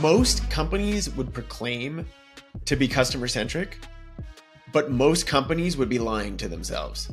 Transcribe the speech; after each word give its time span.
most 0.00 0.48
companies 0.50 1.10
would 1.10 1.32
proclaim 1.32 2.06
to 2.64 2.76
be 2.76 2.88
customer 2.88 3.28
centric, 3.28 3.78
but 4.72 4.90
most 4.90 5.26
companies 5.26 5.76
would 5.76 5.88
be 5.88 5.98
lying 5.98 6.36
to 6.38 6.48
themselves. 6.48 7.10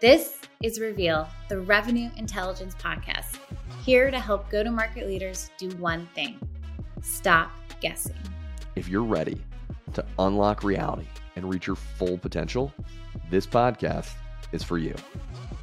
This 0.00 0.40
is 0.62 0.80
Reveal, 0.80 1.28
the 1.48 1.60
Revenue 1.60 2.10
Intelligence 2.16 2.74
Podcast, 2.74 3.38
here 3.84 4.10
to 4.10 4.18
help 4.18 4.50
go 4.50 4.62
to 4.62 4.70
market 4.70 5.06
leaders 5.06 5.50
do 5.58 5.68
one 5.76 6.08
thing 6.14 6.38
stop 7.00 7.50
guessing. 7.80 8.16
If 8.74 8.88
you're 8.88 9.04
ready 9.04 9.40
to 9.94 10.04
unlock 10.18 10.64
reality 10.64 11.06
and 11.36 11.48
reach 11.48 11.66
your 11.66 11.76
full 11.76 12.18
potential, 12.18 12.72
this 13.30 13.46
podcast 13.46 14.10
is 14.52 14.62
for 14.62 14.78
you. 14.78 14.94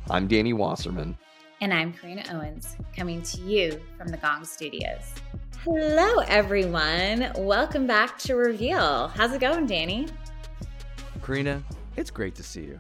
I'm 0.10 0.28
Danny 0.28 0.54
Wasserman. 0.54 1.18
And 1.62 1.74
I'm 1.74 1.94
Karina 1.94 2.24
Owens, 2.32 2.78
coming 2.96 3.22
to 3.24 3.42
you 3.42 3.82
from 3.98 4.10
the 4.10 4.18
Gong 4.18 4.46
Studios. 4.46 5.14
Hello, 5.66 6.20
everyone. 6.28 7.32
Welcome 7.38 7.88
back 7.88 8.20
to 8.20 8.36
Reveal. 8.36 9.08
How's 9.08 9.34
it 9.34 9.42
going, 9.42 9.66
Danny? 9.66 10.06
Karina, 11.24 11.64
it's 11.98 12.12
great 12.12 12.36
to 12.36 12.44
see 12.44 12.66
you. 12.66 12.78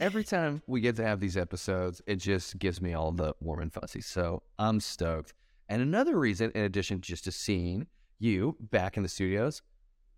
Every 0.00 0.24
time 0.24 0.62
we 0.66 0.80
get 0.80 0.96
to 0.96 1.04
have 1.04 1.20
these 1.20 1.36
episodes, 1.36 2.00
it 2.06 2.16
just 2.16 2.58
gives 2.58 2.80
me 2.80 2.94
all 2.94 3.12
the 3.12 3.34
warm 3.40 3.60
and 3.60 3.70
fuzzy. 3.70 4.00
So 4.00 4.42
I'm 4.58 4.80
stoked. 4.80 5.34
And 5.68 5.82
another 5.82 6.18
reason, 6.18 6.50
in 6.54 6.64
addition 6.64 7.02
just 7.02 7.24
to 7.24 7.32
seeing 7.32 7.86
you 8.18 8.56
back 8.58 8.96
in 8.96 9.02
the 9.02 9.10
studios, 9.10 9.60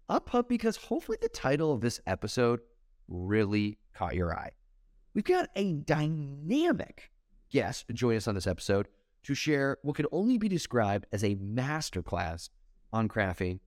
up 0.08 0.32
up 0.36 0.48
because 0.48 0.76
hopefully 0.76 1.18
the 1.20 1.28
title 1.28 1.72
of 1.72 1.80
this 1.80 2.00
episode 2.06 2.60
really 3.08 3.76
caught 3.92 4.14
your 4.14 4.38
eye. 4.38 4.52
We've 5.14 5.24
got 5.24 5.48
a 5.56 5.72
dynamic 5.72 7.10
guest 7.50 7.86
join 7.92 8.14
us 8.14 8.28
on 8.28 8.36
this 8.36 8.46
episode 8.46 8.86
to 9.24 9.34
share 9.34 9.78
what 9.82 9.96
could 9.96 10.06
only 10.12 10.38
be 10.38 10.48
described 10.48 11.06
as 11.12 11.24
a 11.24 11.36
masterclass 11.36 12.50
on 12.92 13.08
crafting 13.08 13.60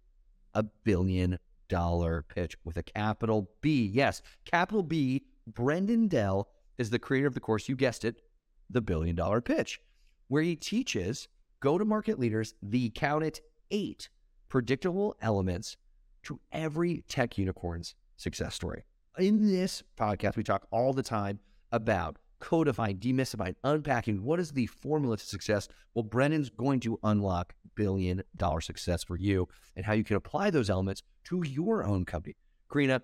a 0.54 0.64
billion 0.84 1.38
dollar 1.68 2.24
pitch 2.24 2.56
with 2.64 2.78
a 2.78 2.84
capital 2.84 3.50
B. 3.62 3.86
Yes, 3.94 4.22
capital 4.46 4.84
B. 4.84 5.26
Brendan 5.46 6.08
Dell 6.08 6.50
is 6.78 6.90
the 6.90 7.00
creator 7.00 7.28
of 7.28 7.34
the 7.34 7.40
course, 7.40 7.68
you 7.70 7.76
guessed 7.76 8.06
it, 8.06 8.22
the 8.70 8.82
billion 8.82 9.16
dollar 9.16 9.42
pitch, 9.42 9.82
where 10.28 10.44
he 10.44 10.56
teaches 10.56 11.28
go 11.60 11.78
to 11.78 11.86
market 11.86 12.20
leaders 12.20 12.54
the 12.62 12.90
count 12.92 13.24
it 13.24 13.42
eight 13.72 14.10
predictable 14.50 15.16
elements 15.22 15.78
to 16.24 16.40
every 16.52 17.04
tech 17.08 17.38
unicorn's 17.38 17.96
success 18.16 18.56
story. 18.56 18.84
In 19.18 19.48
this 19.48 19.84
podcast, 19.98 20.36
we 20.36 20.44
talk 20.44 20.68
all 20.72 20.94
the 20.94 21.04
time 21.04 21.40
about 21.72 22.18
codifying, 22.40 22.98
demystifying, 22.98 23.56
unpacking 23.64 24.24
what 24.24 24.40
is 24.40 24.52
the 24.52 24.68
formula 24.68 25.18
to 25.18 25.26
success. 25.26 25.68
Well, 25.94 26.04
Brendan's 26.04 26.50
going 26.50 26.80
to 26.82 27.00
unlock 27.04 27.54
billion 27.76 28.24
dollar 28.36 28.62
success 28.62 29.04
for 29.04 29.18
you 29.18 29.48
and 29.76 29.86
how 29.86 29.94
you 29.94 30.04
can 30.04 30.16
apply 30.16 30.50
those 30.50 30.70
elements 30.70 31.04
to 31.26 31.44
your 31.46 31.84
own 31.84 32.06
company. 32.06 32.36
Karina, 32.72 33.02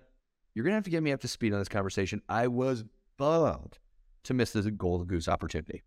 you're 0.54 0.64
going 0.64 0.72
to 0.72 0.76
have 0.76 0.84
to 0.84 0.90
get 0.90 1.02
me 1.02 1.12
up 1.12 1.20
to 1.20 1.28
speed 1.28 1.52
on 1.52 1.58
this 1.58 1.68
conversation. 1.68 2.22
I 2.28 2.48
was 2.48 2.84
bummed 3.16 3.78
to 4.24 4.34
miss 4.34 4.52
this 4.52 4.66
golden 4.66 5.06
goose 5.06 5.28
opportunity. 5.28 5.82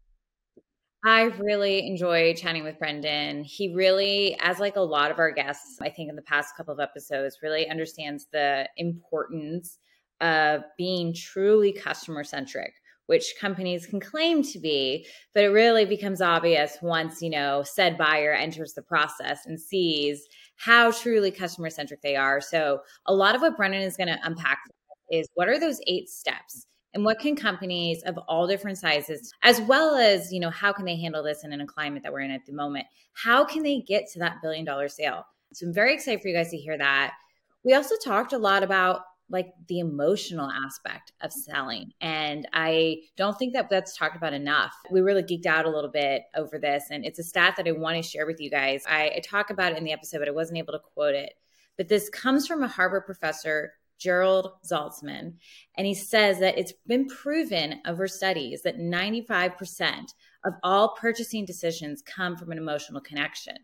I 1.06 1.23
really 1.39 1.88
enjoy 1.88 2.34
chatting 2.34 2.64
with 2.64 2.80
Brendan. 2.80 3.44
He 3.44 3.73
really, 3.73 4.38
as 4.42 4.59
like 4.59 4.76
a 4.76 4.82
lot 4.82 5.11
of 5.11 5.20
our 5.20 5.32
guests, 5.32 5.78
I 5.82 5.89
think 5.89 6.09
in 6.09 6.16
the 6.16 6.22
past 6.23 6.58
couple 6.58 6.73
of 6.73 6.80
episodes, 6.80 7.38
really 7.42 7.70
understands 7.70 8.28
the 8.32 8.67
importance 8.78 9.78
of 10.20 10.64
being 10.78 11.14
truly 11.14 11.72
customer 11.72 12.23
centric 12.23 12.73
which 13.08 13.34
companies 13.40 13.86
can 13.86 14.00
claim 14.00 14.44
to 14.44 14.60
be, 14.60 15.06
but 15.34 15.44
it 15.44 15.48
really 15.50 15.86
becomes 15.86 16.22
obvious 16.22 16.78
once, 16.82 17.22
you 17.22 17.30
know, 17.30 17.64
said 17.64 17.98
buyer 17.98 18.34
enters 18.34 18.74
the 18.74 18.82
process 18.82 19.46
and 19.46 19.60
sees 19.60 20.28
how 20.58 20.92
truly 20.92 21.32
customer 21.32 21.70
centric 21.70 22.02
they 22.02 22.16
are. 22.16 22.40
So, 22.40 22.82
a 23.06 23.14
lot 23.14 23.36
of 23.36 23.42
what 23.42 23.58
Brendan 23.58 23.82
is 23.82 23.98
going 23.98 24.08
to 24.08 24.20
unpack 24.24 24.60
is 25.12 25.28
what 25.34 25.48
are 25.48 25.60
those 25.60 25.80
eight 25.88 26.10
steps? 26.10 26.68
And 26.94 27.06
what 27.06 27.20
can 27.20 27.36
companies 27.36 28.02
of 28.04 28.17
all 28.28 28.48
different 28.48 28.78
sizes, 28.78 29.32
as 29.44 29.62
well 29.62 29.96
as, 29.96 30.32
you 30.32 30.40
know, 30.40 30.50
how 30.50 30.73
can 30.73 30.86
they 30.86 30.96
handle 30.96 31.22
this 31.22 31.44
in 31.44 31.54
a 31.54 31.66
climate 31.66 32.02
that 32.04 32.12
we're 32.12 32.22
in 32.22 32.32
at 32.32 32.46
the 32.46 32.54
moment? 32.54 32.86
How 33.14 33.46
can 33.46 33.62
they 33.62 33.82
get 33.82 34.10
to 34.14 34.20
that 34.20 34.38
billion 34.42 34.66
dollar 34.66 34.88
sale? 34.88 35.23
So 35.54 35.67
I'm 35.67 35.73
very 35.73 35.94
excited 35.94 36.22
for 36.22 36.28
you 36.28 36.36
guys 36.36 36.50
to 36.52 36.58
hear 36.58 36.78
that. 36.78 37.14
We 37.64 37.73
also 37.73 37.96
talked 38.04 38.34
a 38.34 38.38
lot 38.38 38.64
about 38.64 39.02
like 39.30 39.54
the 39.67 39.80
emotional 39.80 40.49
aspect 40.49 41.11
of 41.21 41.33
selling. 41.33 41.92
And 41.99 42.48
I 42.54 43.02
don't 43.17 43.38
think 43.38 43.54
that 43.54 43.70
that's 43.70 43.98
talked 43.98 44.15
about 44.15 44.33
enough. 44.33 44.73
We 44.89 45.02
really 45.02 45.23
geeked 45.23 45.45
out 45.45 45.65
a 45.65 45.70
little 45.70 45.92
bit 45.92 46.23
over 46.36 46.58
this. 46.58 46.86
And 46.92 47.05
it's 47.05 47.20
a 47.20 47.23
stat 47.23 47.55
that 47.58 47.67
I 47.67 47.71
want 47.71 47.98
to 47.98 48.10
share 48.10 48.26
with 48.26 48.39
you 48.39 48.49
guys. 48.49 48.83
I, 48.87 49.11
I 49.16 49.21
talk 49.23 49.49
about 49.49 49.73
it 49.73 49.77
in 49.77 49.83
the 49.83 49.92
episode, 49.92 50.20
but 50.20 50.27
I 50.27 50.32
wasn't 50.32 50.60
able 50.60 50.73
to 50.73 50.80
quote 50.80 51.16
it. 51.16 51.33
But 51.77 51.89
this 51.89 52.10
comes 52.10 52.48
from 52.48 52.64
a 52.64 52.67
Harvard 52.67 53.05
professor, 53.05 53.73
Gerald 53.99 54.52
Zaltman. 54.66 55.33
And 55.76 55.87
he 55.87 55.93
says 55.93 56.39
that 56.39 56.58
it's 56.58 56.73
been 56.86 57.08
proven 57.08 57.82
over 57.86 58.08
studies 58.08 58.61
that 58.64 58.77
95% 58.77 60.14
of 60.45 60.54
all 60.64 60.95
purchasing 60.95 61.45
decisions 61.45 62.02
come 62.02 62.37
from 62.37 62.52
an 62.52 62.58
emotional 62.58 63.02
connection. 63.02 63.58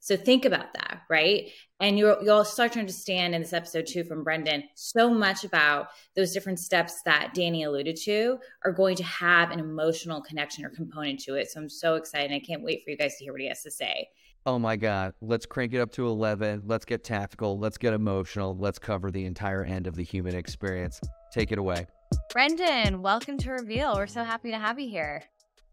So 0.00 0.16
think 0.16 0.44
about 0.44 0.72
that, 0.74 1.02
right? 1.10 1.50
And 1.80 1.98
you'll 1.98 2.18
you'll 2.22 2.44
start 2.44 2.72
to 2.72 2.78
understand 2.78 3.34
in 3.34 3.42
this 3.42 3.52
episode 3.52 3.86
too 3.86 4.04
from 4.04 4.24
Brendan 4.24 4.64
so 4.74 5.10
much 5.10 5.44
about 5.44 5.88
those 6.14 6.32
different 6.32 6.58
steps 6.58 7.02
that 7.04 7.32
Danny 7.34 7.64
alluded 7.64 7.96
to 8.04 8.38
are 8.64 8.72
going 8.72 8.96
to 8.96 9.04
have 9.04 9.50
an 9.50 9.58
emotional 9.58 10.22
connection 10.22 10.64
or 10.64 10.70
component 10.70 11.20
to 11.20 11.34
it. 11.34 11.50
So 11.50 11.60
I'm 11.60 11.68
so 11.68 11.96
excited. 11.96 12.32
I 12.32 12.40
can't 12.40 12.62
wait 12.62 12.82
for 12.84 12.90
you 12.90 12.96
guys 12.96 13.16
to 13.16 13.24
hear 13.24 13.32
what 13.32 13.40
he 13.40 13.48
has 13.48 13.62
to 13.62 13.70
say. 13.70 14.08
Oh 14.46 14.60
my 14.60 14.76
God. 14.76 15.12
Let's 15.20 15.44
crank 15.44 15.74
it 15.74 15.80
up 15.80 15.90
to 15.92 16.06
11. 16.06 16.62
Let's 16.66 16.84
get 16.84 17.02
tactical. 17.02 17.58
Let's 17.58 17.78
get 17.78 17.92
emotional. 17.92 18.56
Let's 18.56 18.78
cover 18.78 19.10
the 19.10 19.24
entire 19.24 19.64
end 19.64 19.88
of 19.88 19.96
the 19.96 20.04
human 20.04 20.36
experience. 20.36 21.00
Take 21.32 21.50
it 21.50 21.58
away. 21.58 21.88
Brendan, 22.32 23.02
welcome 23.02 23.38
to 23.38 23.50
Reveal. 23.50 23.96
We're 23.96 24.06
so 24.06 24.22
happy 24.22 24.52
to 24.52 24.58
have 24.58 24.78
you 24.78 24.88
here. 24.88 25.24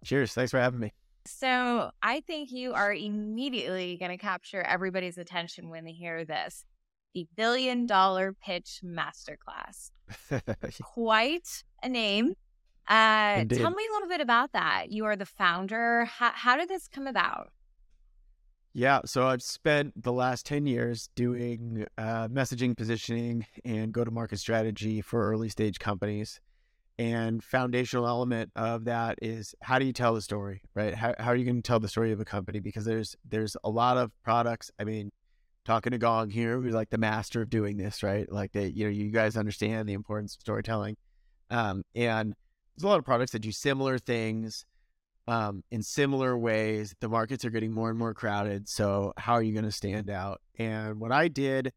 Cheers. 0.03 0.33
Thanks 0.33 0.49
for 0.49 0.59
having 0.59 0.79
me. 0.79 0.91
So 1.25 1.91
I 2.01 2.21
think 2.21 2.51
you 2.51 2.73
are 2.73 2.93
immediately 2.93 3.97
going 3.97 4.11
to 4.11 4.17
capture 4.17 4.61
everybody's 4.61 5.17
attention 5.17 5.69
when 5.69 5.85
they 5.85 5.91
hear 5.91 6.25
this 6.25 6.65
the 7.13 7.27
Billion 7.35 7.85
Dollar 7.85 8.33
Pitch 8.33 8.81
Masterclass. 8.83 9.91
Quite 10.81 11.63
a 11.83 11.89
name. 11.89 12.33
Uh, 12.87 13.45
tell 13.45 13.71
me 13.71 13.87
a 13.89 13.93
little 13.93 14.09
bit 14.09 14.19
about 14.19 14.51
that. 14.53 14.87
You 14.89 15.05
are 15.05 15.15
the 15.15 15.25
founder. 15.25 16.05
How, 16.05 16.31
how 16.33 16.57
did 16.57 16.69
this 16.69 16.87
come 16.87 17.05
about? 17.05 17.51
Yeah, 18.73 19.01
so 19.05 19.27
I've 19.27 19.43
spent 19.43 20.01
the 20.01 20.11
last 20.11 20.47
10 20.47 20.65
years 20.65 21.09
doing 21.15 21.85
uh, 21.99 22.27
messaging, 22.27 22.75
positioning, 22.75 23.45
and 23.63 23.91
go 23.91 24.03
to 24.03 24.09
market 24.09 24.39
strategy 24.39 24.99
for 25.01 25.29
early 25.29 25.49
stage 25.49 25.77
companies 25.77 26.41
and 26.99 27.43
foundational 27.43 28.07
element 28.07 28.51
of 28.55 28.85
that 28.85 29.17
is 29.21 29.55
how 29.61 29.79
do 29.79 29.85
you 29.85 29.93
tell 29.93 30.13
the 30.13 30.21
story 30.21 30.61
right? 30.75 30.93
How, 30.93 31.15
how 31.17 31.31
are 31.31 31.35
you 31.35 31.45
going 31.45 31.55
to 31.55 31.61
tell 31.61 31.79
the 31.79 31.87
story 31.87 32.11
of 32.11 32.19
a 32.19 32.25
company? 32.25 32.59
Because 32.59 32.85
there's 32.85 33.15
there's 33.27 33.57
a 33.63 33.69
lot 33.69 33.97
of 33.97 34.11
products 34.23 34.71
i 34.79 34.83
mean 34.83 35.11
talking 35.65 35.91
to 35.91 35.97
gong 35.97 36.29
here 36.29 36.59
who's 36.59 36.73
like 36.73 36.89
the 36.89 36.97
master 36.97 37.41
of 37.41 37.49
doing 37.49 37.77
this 37.77 38.03
right? 38.03 38.31
Like 38.31 38.51
that 38.53 38.75
you 38.75 38.85
know 38.85 38.91
you 38.91 39.09
guys 39.09 39.37
understand 39.37 39.89
the 39.89 39.93
importance 39.93 40.35
of 40.35 40.41
storytelling 40.41 40.97
um, 41.49 41.83
and 41.95 42.33
there's 42.75 42.83
a 42.83 42.87
lot 42.87 42.99
of 42.99 43.05
products 43.05 43.31
that 43.31 43.39
do 43.39 43.51
similar 43.51 43.97
things 43.97 44.65
um, 45.27 45.63
in 45.71 45.83
similar 45.83 46.37
ways. 46.37 46.95
The 46.99 47.07
markets 47.07 47.45
are 47.45 47.49
getting 47.49 47.71
more 47.71 47.89
and 47.89 47.97
more 47.97 48.13
crowded 48.13 48.69
so 48.69 49.13
how 49.17 49.33
are 49.33 49.43
you 49.43 49.53
going 49.53 49.65
to 49.65 49.71
stand 49.71 50.09
out? 50.11 50.41
And 50.59 50.99
what 50.99 51.11
i 51.11 51.27
did 51.27 51.73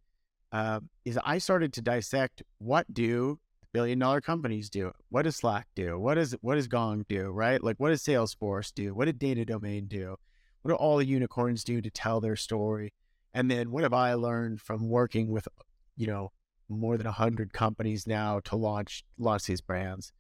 uh, 0.53 0.81
is 1.07 1.19
i 1.25 1.39
started 1.39 1.73
to 1.73 1.81
dissect 1.81 2.43
what 2.59 2.93
do 2.93 3.39
billion 3.77 3.99
dollar 3.99 4.23
companies 4.23 4.71
do? 4.71 4.91
What 5.11 5.25
does 5.25 5.37
Slack 5.37 5.67
do? 5.75 5.99
What 5.99 6.15
does 6.15 6.35
what 6.41 6.55
does 6.55 6.67
Gong 6.67 7.05
do? 7.11 7.29
Right? 7.29 7.63
Like 7.63 7.77
what 7.77 7.91
does 7.91 8.03
Salesforce 8.03 8.73
do? 8.73 8.95
What 8.95 9.05
did 9.05 9.19
Data 9.19 9.45
Domain 9.45 9.87
do? 9.87 10.17
What 10.63 10.71
do 10.71 10.77
all 10.77 10.97
the 10.97 11.05
unicorns 11.05 11.63
do 11.63 11.83
to 11.83 11.91
tell 11.91 12.23
their 12.23 12.37
story? 12.37 12.95
And 13.35 13.51
then 13.51 13.71
what 13.71 13.83
have 13.83 13.93
I 13.93 14.15
learned 14.15 14.63
from 14.63 14.89
working 14.89 15.29
with, 15.31 15.47
you 15.95 16.07
know, 16.07 16.33
more 16.71 16.97
than 16.97 17.07
hundred 17.07 17.53
companies 17.53 18.07
now 18.07 18.41
to 18.45 18.57
launch 18.57 19.05
launch 19.19 19.45
these 19.45 19.61
brands? 19.61 20.11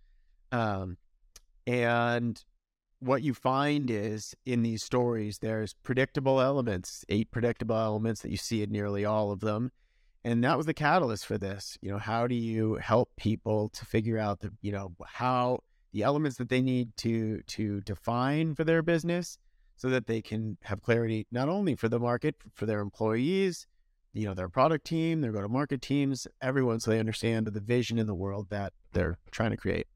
Um, 0.52 0.98
and 1.66 2.44
what 3.00 3.22
you 3.22 3.32
find 3.32 3.90
is 3.90 4.34
in 4.44 4.62
these 4.62 4.82
stories, 4.82 5.38
there's 5.38 5.72
predictable 5.82 6.42
elements, 6.42 7.06
eight 7.08 7.30
predictable 7.30 7.76
elements 7.76 8.20
that 8.20 8.30
you 8.30 8.36
see 8.36 8.62
in 8.62 8.70
nearly 8.70 9.06
all 9.06 9.30
of 9.32 9.40
them 9.40 9.72
and 10.26 10.42
that 10.42 10.56
was 10.56 10.66
the 10.66 10.74
catalyst 10.74 11.24
for 11.24 11.38
this 11.38 11.78
you 11.80 11.90
know 11.90 11.98
how 11.98 12.26
do 12.26 12.34
you 12.34 12.74
help 12.74 13.10
people 13.16 13.68
to 13.70 13.86
figure 13.86 14.18
out 14.18 14.40
the 14.40 14.50
you 14.60 14.72
know 14.72 14.92
how 15.06 15.60
the 15.92 16.02
elements 16.02 16.36
that 16.36 16.48
they 16.48 16.60
need 16.60 16.94
to 16.96 17.40
to 17.46 17.80
define 17.82 18.54
for 18.54 18.64
their 18.64 18.82
business 18.82 19.38
so 19.76 19.88
that 19.88 20.06
they 20.06 20.20
can 20.20 20.58
have 20.62 20.82
clarity 20.82 21.26
not 21.30 21.48
only 21.48 21.74
for 21.74 21.88
the 21.88 22.00
market 22.00 22.34
for 22.52 22.66
their 22.66 22.80
employees 22.80 23.66
you 24.12 24.26
know 24.26 24.34
their 24.34 24.48
product 24.48 24.84
team 24.84 25.20
their 25.20 25.32
go 25.32 25.40
to 25.40 25.48
market 25.48 25.80
teams 25.80 26.26
everyone 26.42 26.80
so 26.80 26.90
they 26.90 26.98
understand 26.98 27.46
the 27.46 27.60
vision 27.60 27.98
in 27.98 28.06
the 28.06 28.14
world 28.14 28.48
that 28.50 28.72
they're 28.92 29.18
trying 29.30 29.50
to 29.50 29.56
create. 29.56 29.86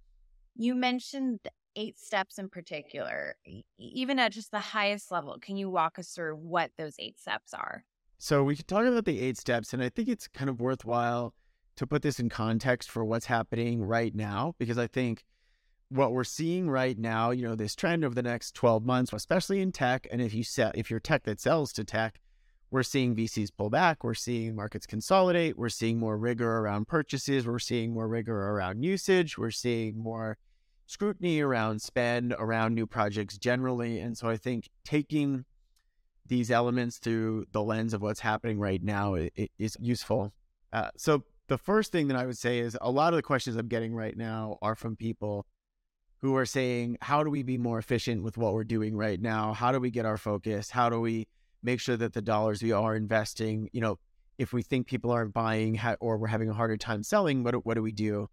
You 0.55 0.75
mentioned 0.75 1.41
eight 1.75 1.99
steps 1.99 2.39
in 2.39 2.49
particular 2.49 3.37
even 3.79 4.19
at 4.19 4.33
just 4.33 4.51
the 4.51 4.59
highest 4.59 5.11
level 5.11 5.39
can 5.41 5.57
you 5.57 5.71
walk 5.71 5.99
us 5.99 6.11
through 6.11 6.35
what 6.35 6.71
those 6.77 6.97
eight 6.99 7.19
steps 7.19 7.55
are 7.55 7.85
So 8.23 8.45
we 8.45 8.55
could 8.55 8.69
talk 8.69 8.85
about 8.85 9.07
the 9.07 9.19
eight 9.19 9.39
steps, 9.39 9.73
and 9.73 9.83
I 9.83 9.89
think 9.89 10.07
it's 10.07 10.29
kind 10.29 10.51
of 10.51 10.61
worthwhile 10.61 11.33
to 11.77 11.87
put 11.87 12.03
this 12.03 12.21
in 12.21 12.29
context 12.29 12.91
for 12.91 13.03
what's 13.03 13.25
happening 13.25 13.83
right 13.83 14.15
now, 14.15 14.55
because 14.59 14.77
I 14.77 14.89
think 14.89 15.25
what 15.89 16.13
we're 16.13 16.25
seeing 16.25 16.69
right 16.69 16.99
now, 16.99 17.31
you 17.31 17.43
know, 17.43 17.55
this 17.55 17.75
trend 17.75 18.05
over 18.05 18.15
the 18.15 18.23
next 18.23 18.55
12 18.55 18.85
months, 18.85 19.15
especially 19.15 19.63
in 19.63 19.73
tech, 19.73 20.07
and 20.13 20.21
if 20.21 20.35
you 20.35 20.45
sell, 20.45 20.71
if 20.75 20.91
you're 20.91 21.01
tech 21.01 21.23
that 21.23 21.41
sells 21.41 21.73
to 21.73 21.83
tech, 21.83 22.21
we're 22.71 22.83
seeing 22.83 23.17
VCs 23.17 23.53
pull 23.57 23.71
back, 23.71 24.05
we're 24.05 24.13
seeing 24.13 24.55
markets 24.55 24.85
consolidate, 24.85 25.57
we're 25.57 25.71
seeing 25.71 25.99
more 25.99 26.19
rigor 26.19 26.59
around 26.59 26.89
purchases, 26.89 27.47
we're 27.47 27.59
seeing 27.59 27.95
more 27.95 28.07
rigor 28.07 28.51
around 28.51 28.83
usage, 28.83 29.39
we're 29.39 29.51
seeing 29.51 29.99
more 29.99 30.37
scrutiny 30.85 31.41
around 31.41 31.81
spend, 31.81 32.35
around 32.39 32.75
new 32.75 32.87
projects 32.87 33.39
generally. 33.39 33.99
And 33.99 34.19
so 34.19 34.29
I 34.29 34.37
think 34.37 34.69
taking 34.85 35.47
these 36.31 36.51
elements 36.51 36.99
through 36.99 37.45
the 37.51 37.63
lens 37.63 37.93
of 37.93 38.01
what's 38.01 38.21
happening 38.21 38.59
right 38.61 38.83
now 38.83 39.17
is 39.59 39.77
useful. 39.81 40.33
Uh, 40.73 40.89
so 40.97 41.25
the 41.49 41.59
first 41.59 41.91
thing 41.91 42.07
that 42.07 42.17
I 42.17 42.25
would 42.25 42.39
say 42.39 42.61
is 42.61 42.79
a 42.81 42.91
lot 42.91 43.13
of 43.13 43.17
the 43.17 43.23
questions 43.23 43.57
I'm 43.57 43.67
getting 43.67 43.93
right 43.93 44.17
now 44.17 44.57
are 44.63 44.77
from 44.77 44.95
people 44.95 45.45
who 46.21 46.37
are 46.37 46.47
saying, 46.47 46.99
how 47.01 47.25
do 47.25 47.31
we 47.31 47.43
be 47.43 47.59
more 47.59 47.81
efficient 47.81 48.23
with 48.23 48.39
what 48.39 48.55
we're 48.55 48.63
doing 48.63 48.97
right 48.97 49.21
now? 49.21 49.53
How 49.53 49.73
do 49.73 49.81
we 49.81 49.91
get 49.91 50.07
our 50.07 50.17
focus? 50.17 50.71
How 50.71 50.89
do 50.89 51.01
we 51.01 51.27
make 51.65 51.81
sure 51.81 51.97
that 51.97 52.13
the 52.13 52.23
dollars 52.23 52.63
we 52.63 52.71
are 52.71 52.95
investing, 52.95 53.69
you 53.73 53.81
know, 53.81 53.99
if 54.39 54.53
we 54.53 54.63
think 54.63 54.87
people 54.87 55.11
aren't 55.11 55.35
buying 55.35 55.81
or 55.99 56.17
we're 56.17 56.29
having 56.29 56.49
a 56.49 56.55
harder 56.55 56.77
time 56.77 57.03
selling, 57.03 57.43
what, 57.43 57.67
what 57.67 57.75
do 57.75 57.83
we 57.83 57.93
do? 57.93 58.29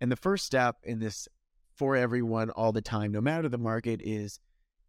And 0.00 0.10
the 0.10 0.16
first 0.16 0.44
step 0.44 0.78
in 0.82 0.98
this 0.98 1.28
for 1.76 1.94
everyone 1.94 2.50
all 2.50 2.72
the 2.72 2.82
time, 2.82 3.12
no 3.12 3.20
matter 3.20 3.48
the 3.48 3.56
market, 3.56 4.00
is 4.02 4.40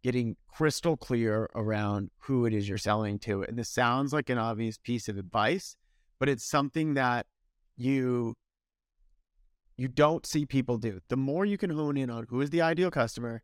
getting 0.02 0.36
crystal 0.48 0.96
clear 0.96 1.48
around 1.54 2.10
who 2.20 2.46
it 2.46 2.54
is 2.54 2.68
you're 2.68 2.78
selling 2.78 3.18
to. 3.20 3.42
And 3.42 3.58
this 3.58 3.68
sounds 3.68 4.12
like 4.12 4.30
an 4.30 4.38
obvious 4.38 4.78
piece 4.78 5.08
of 5.08 5.18
advice, 5.18 5.76
but 6.18 6.28
it's 6.28 6.48
something 6.48 6.94
that 6.94 7.26
you 7.76 8.34
you 9.76 9.86
don't 9.86 10.26
see 10.26 10.44
people 10.44 10.76
do. 10.76 11.00
The 11.08 11.16
more 11.16 11.44
you 11.44 11.56
can 11.56 11.70
hone 11.70 11.96
in 11.96 12.10
on 12.10 12.26
who 12.28 12.40
is 12.40 12.50
the 12.50 12.62
ideal 12.62 12.90
customer 12.90 13.42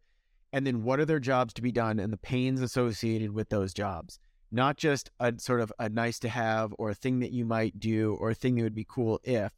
and 0.52 0.66
then 0.66 0.82
what 0.82 0.98
are 0.98 1.04
their 1.04 1.20
jobs 1.20 1.54
to 1.54 1.62
be 1.62 1.70
done 1.70 2.00
and 2.00 2.12
the 2.12 2.16
pains 2.16 2.60
associated 2.60 3.30
with 3.30 3.48
those 3.50 3.72
jobs. 3.72 4.18
Not 4.50 4.76
just 4.76 5.10
a 5.20 5.34
sort 5.38 5.60
of 5.60 5.72
a 5.78 5.88
nice 5.88 6.18
to 6.20 6.28
have 6.28 6.74
or 6.78 6.90
a 6.90 6.94
thing 6.94 7.20
that 7.20 7.32
you 7.32 7.44
might 7.44 7.78
do 7.78 8.16
or 8.20 8.30
a 8.30 8.34
thing 8.34 8.56
that 8.56 8.62
would 8.62 8.74
be 8.74 8.86
cool 8.88 9.20
if, 9.22 9.52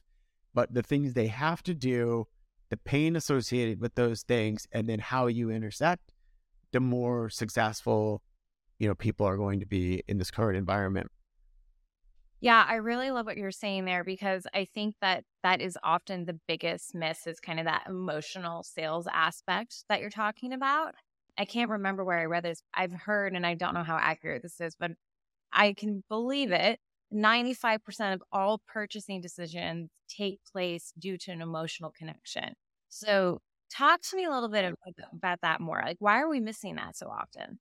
but 0.55 0.73
the 0.73 0.83
things 0.83 1.13
they 1.13 1.27
have 1.29 1.63
to 1.65 1.75
do, 1.75 2.27
the 2.71 2.77
pain 2.77 3.17
associated 3.17 3.81
with 3.81 3.95
those 3.95 4.23
things, 4.23 4.67
and 4.73 4.89
then 4.89 4.99
how 4.99 5.27
you 5.27 5.51
intersect 5.51 6.13
the 6.73 6.81
more 6.81 7.31
successful, 7.31 8.23
you 8.79 8.89
know, 8.89 8.95
people 8.95 9.27
are 9.27 9.37
going 9.37 9.61
to 9.61 9.67
be 9.67 10.03
in 10.09 10.19
this 10.19 10.31
current 10.31 10.59
environment. 10.59 11.11
Yeah, 12.41 12.67
I 12.69 12.75
really 12.75 13.11
love 13.11 13.25
what 13.25 13.39
you're 13.39 13.51
saying 13.51 13.87
there 13.87 14.05
because 14.05 14.47
I 14.53 14.67
think 14.67 14.95
that 15.01 15.25
that 15.43 15.63
is 15.63 15.79
often 15.83 16.27
the 16.27 16.39
biggest 16.47 16.95
miss 16.95 17.27
is 17.27 17.41
kind 17.41 17.59
of 17.59 17.65
that 17.65 17.85
emotional 17.89 18.63
sales 18.63 19.09
aspect 19.11 19.85
that 19.89 20.01
you're 20.01 20.11
talking 20.11 20.53
about. 20.53 20.95
I 21.39 21.47
can't 21.47 21.71
remember 21.71 22.05
where 22.05 22.19
I 22.19 22.27
read 22.27 22.45
this. 22.45 22.63
I've 22.75 22.93
heard, 22.93 23.33
and 23.33 23.47
I 23.47 23.55
don't 23.55 23.75
know 23.75 23.83
how 23.83 23.97
accurate 23.97 24.43
this 24.43 24.61
is, 24.61 24.77
but 24.79 24.93
I 25.53 25.73
can 25.73 26.03
believe 26.09 26.53
it. 26.53 26.79
95% 27.15 28.15
of 28.15 28.23
all 28.33 28.61
purchasing 28.67 29.21
decisions 29.21 29.91
take 30.09 30.41
place 30.51 30.93
due 30.99 31.17
to 31.19 31.31
an 31.31 31.41
emotional 31.41 31.93
connection. 31.97 32.55
So 32.89 33.41
Talk 33.71 34.01
to 34.03 34.17
me 34.17 34.25
a 34.25 34.31
little 34.31 34.49
bit 34.49 34.75
about 35.13 35.41
that 35.43 35.61
more. 35.61 35.83
Like, 35.85 35.97
why 35.99 36.21
are 36.21 36.29
we 36.29 36.41
missing 36.41 36.77
that 36.77 36.97
so 36.97 37.09
often? 37.09 37.59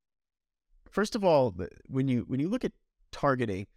First 0.90 1.16
of 1.16 1.24
all, 1.24 1.54
when 1.88 2.08
you 2.08 2.26
when 2.28 2.40
you 2.40 2.48
look 2.48 2.64
at 2.64 2.72
targeting, 3.12 3.68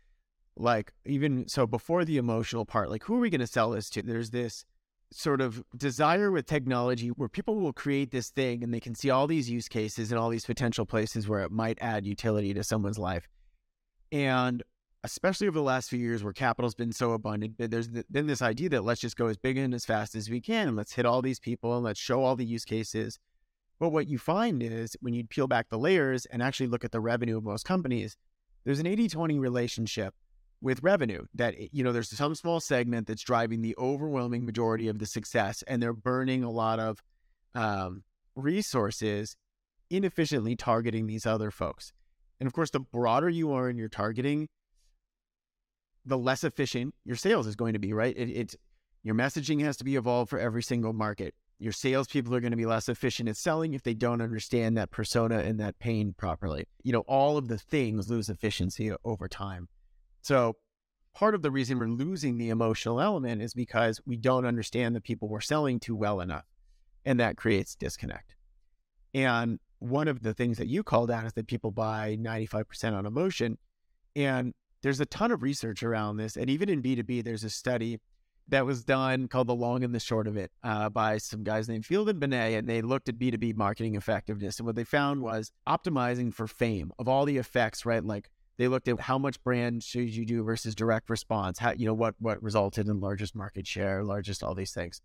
like 0.57 0.93
even 1.05 1.49
so 1.49 1.67
before 1.67 2.05
the 2.05 2.17
emotional 2.17 2.65
part, 2.65 2.91
like 2.91 3.05
who 3.05 3.17
are 3.17 3.21
we 3.21 3.31
going 3.31 3.41
to 3.41 3.47
sell 3.47 3.71
this 3.71 3.91
to? 3.91 4.03
There's 4.03 4.31
this 4.31 4.65
sort 5.11 5.41
of 5.41 5.65
desire 5.77 6.31
with 6.31 6.47
technology 6.47 7.09
where 7.09 7.29
people 7.29 7.57
will 7.57 7.73
create 7.73 8.11
this 8.11 8.31
thing 8.31 8.63
and 8.63 8.75
they 8.75 8.81
can 8.81 8.95
see 8.95 9.11
all 9.11 9.27
these 9.27 9.49
use 9.49 9.67
cases 9.67 10.13
and 10.13 10.19
all 10.19 10.29
these 10.29 10.45
potential 10.45 10.85
places 10.85 11.27
where 11.27 11.41
it 11.41 11.51
might 11.51 11.79
add 11.81 12.07
utility 12.07 12.53
to 12.53 12.63
someone's 12.63 12.99
life. 12.99 13.27
And 14.13 14.63
especially 15.05 15.47
over 15.47 15.59
the 15.59 15.65
last 15.65 15.91
few 15.91 15.99
years 15.99 16.25
where 16.25 16.33
capital's 16.33 16.75
been 16.75 16.93
so 16.93 17.13
abundant, 17.13 17.55
there's 17.59 17.89
been 17.89 18.27
this 18.27 18.43
idea 18.43 18.69
that 18.69 18.85
let's 18.85 19.01
just 19.01 19.17
go 19.17 19.27
as 19.27 19.37
big 19.37 19.57
and 19.57 19.73
as 19.75 19.85
fast 19.85 20.15
as 20.15 20.29
we 20.29 20.41
can 20.41 20.69
and 20.69 20.77
let's 20.77 20.95
hit 20.95 21.07
all 21.07 21.23
these 21.23 21.39
people 21.39 21.75
and 21.77 21.85
let's 21.85 22.01
show 22.01 22.23
all 22.23 22.37
the 22.37 22.45
use 22.45 22.65
cases. 22.65 23.19
But 23.79 23.91
what 23.91 24.09
you 24.09 24.19
find 24.19 24.63
is 24.63 24.97
when 25.01 25.15
you 25.15 25.25
peel 25.25 25.47
back 25.47 25.69
the 25.69 25.79
layers 25.79 26.27
and 26.27 26.43
actually 26.43 26.67
look 26.67 26.85
at 26.85 26.91
the 26.91 27.01
revenue 27.01 27.37
of 27.37 27.45
most 27.45 27.65
companies, 27.65 28.17
there's 28.65 28.81
an 28.81 28.87
80 28.87 29.09
20 29.09 29.39
relationship 29.39 30.15
with 30.61 30.83
revenue 30.83 31.25
that, 31.35 31.55
eh, 31.57 31.69
you 31.71 31.85
know, 31.85 31.93
there's 31.93 32.11
some 32.11 32.35
small 32.35 32.59
segment 32.59 33.07
that's 33.07 33.23
driving 33.23 33.63
the 33.63 33.77
overwhelming 33.79 34.45
majority 34.45 34.89
of 34.89 34.99
the 34.99 35.07
success 35.07 35.63
and 35.69 35.81
they're 35.81 35.93
burning 35.93 36.43
a 36.43 36.51
lot 36.51 36.81
of 36.81 37.03
um, 37.55 38.03
resources 38.35 39.37
inefficiently 39.91 40.57
targeting 40.57 41.07
these 41.07 41.25
other 41.25 41.53
folks. 41.53 41.93
And 42.41 42.47
of 42.47 42.53
course, 42.53 42.71
the 42.71 42.81
broader 42.81 43.29
you 43.29 43.53
are 43.53 43.69
in 43.71 43.79
your 43.79 43.89
targeting, 43.89 44.49
the 46.09 46.19
less 46.19 46.45
efficient 46.45 46.95
your 47.05 47.17
sales 47.17 47.47
is 47.47 47.57
going 47.57 47.75
to 47.75 47.79
be, 47.79 47.93
right? 47.93 48.17
It, 48.17 48.31
it's 48.31 48.57
your 49.03 49.15
messaging 49.15 49.63
has 49.63 49.77
to 49.77 49.85
be 49.85 49.97
evolved 49.97 50.31
for 50.31 50.39
every 50.39 50.63
single 50.63 50.93
market. 50.93 51.35
Your 51.61 51.73
salespeople 51.73 52.35
are 52.35 52.41
going 52.41 52.53
to 52.53 52.57
be 52.57 52.67
less 52.67 52.89
efficient 52.89 53.29
at 53.29 53.37
selling 53.37 53.75
if 53.75 53.83
they 53.83 53.95
don't 53.95 54.21
understand 54.21 54.77
that 54.77 54.91
persona 54.91 55.39
and 55.39 55.59
that 55.61 55.79
pain 55.79 56.15
properly. 56.17 56.65
You 56.83 56.93
know, 56.93 57.01
all 57.01 57.37
of 57.37 57.49
the 57.49 57.59
things 57.59 58.09
lose 58.09 58.29
efficiency 58.29 58.93
over 59.05 59.29
time. 59.29 59.69
So, 60.23 60.57
part 61.15 61.35
of 61.35 61.43
the 61.43 61.51
reason 61.51 61.79
we're 61.79 61.89
losing 61.89 62.39
the 62.39 62.51
emotional 62.51 63.01
element 63.01 63.43
is 63.43 63.55
because 63.55 64.01
we 64.07 64.17
don't 64.17 64.47
understand 64.47 64.95
the 64.95 65.01
people 65.01 65.29
we're 65.29 65.41
selling 65.41 65.81
to 65.81 65.97
well 65.97 66.21
enough. 66.21 66.45
And 67.05 67.19
that 67.19 67.37
creates 67.37 67.75
disconnect. 67.75 68.37
And 69.15 69.59
one 69.81 70.07
of 70.07 70.23
the 70.23 70.35
things 70.35 70.59
that 70.59 70.69
you 70.69 70.83
called 70.83 71.11
out 71.11 71.25
is 71.25 71.33
that 71.33 71.47
people 71.47 71.71
buy 71.71 72.17
95% 72.21 72.93
on 72.93 73.07
emotion. 73.07 73.59
And 74.15 74.55
there's 74.83 75.01
a 75.01 75.07
ton 75.07 75.33
of 75.33 75.43
research 75.43 75.83
around 75.83 76.17
this. 76.17 76.37
And 76.37 76.49
even 76.49 76.69
in 76.69 76.83
B2B, 76.83 77.25
there's 77.25 77.45
a 77.45 77.51
study 77.51 78.01
that 78.49 78.65
was 78.65 78.83
done 78.85 79.29
called 79.29 79.47
The 79.47 79.55
Long 79.55 79.85
and 79.85 79.95
the 79.95 80.01
Short 80.01 80.27
of 80.27 80.37
It 80.37 80.51
uh, 80.63 80.89
by 80.89 81.19
some 81.19 81.45
guys 81.45 81.69
named 81.69 81.85
Field 81.85 82.09
and 82.09 82.19
Binet. 82.19 82.55
And 82.55 82.69
they 82.69 82.81
looked 82.81 83.09
at 83.09 83.19
B2B 83.19 83.57
marketing 83.57 83.95
effectiveness. 83.95 84.59
And 84.59 84.67
what 84.67 84.77
they 84.77 84.85
found 84.85 85.23
was 85.23 85.53
optimizing 85.67 86.33
for 86.33 86.47
fame 86.47 86.93
of 86.99 87.09
all 87.09 87.25
the 87.25 87.37
effects, 87.37 87.85
right? 87.85 88.03
Like 88.03 88.31
they 88.57 88.69
looked 88.69 88.89
at 88.89 89.01
how 89.01 89.19
much 89.19 89.43
brand 89.43 89.83
should 89.83 90.09
you 90.09 90.25
do 90.25 90.43
versus 90.43 90.75
direct 90.75 91.11
response, 91.11 91.59
how, 91.59 91.73
you 91.73 91.87
know, 91.87 91.95
what, 91.95 92.15
what 92.19 92.43
resulted 92.43 92.89
in 92.89 93.01
largest 93.01 93.35
market 93.35 93.67
share, 93.67 94.03
largest, 94.03 94.43
all 94.43 94.55
these 94.55 94.73
things. 94.73 95.03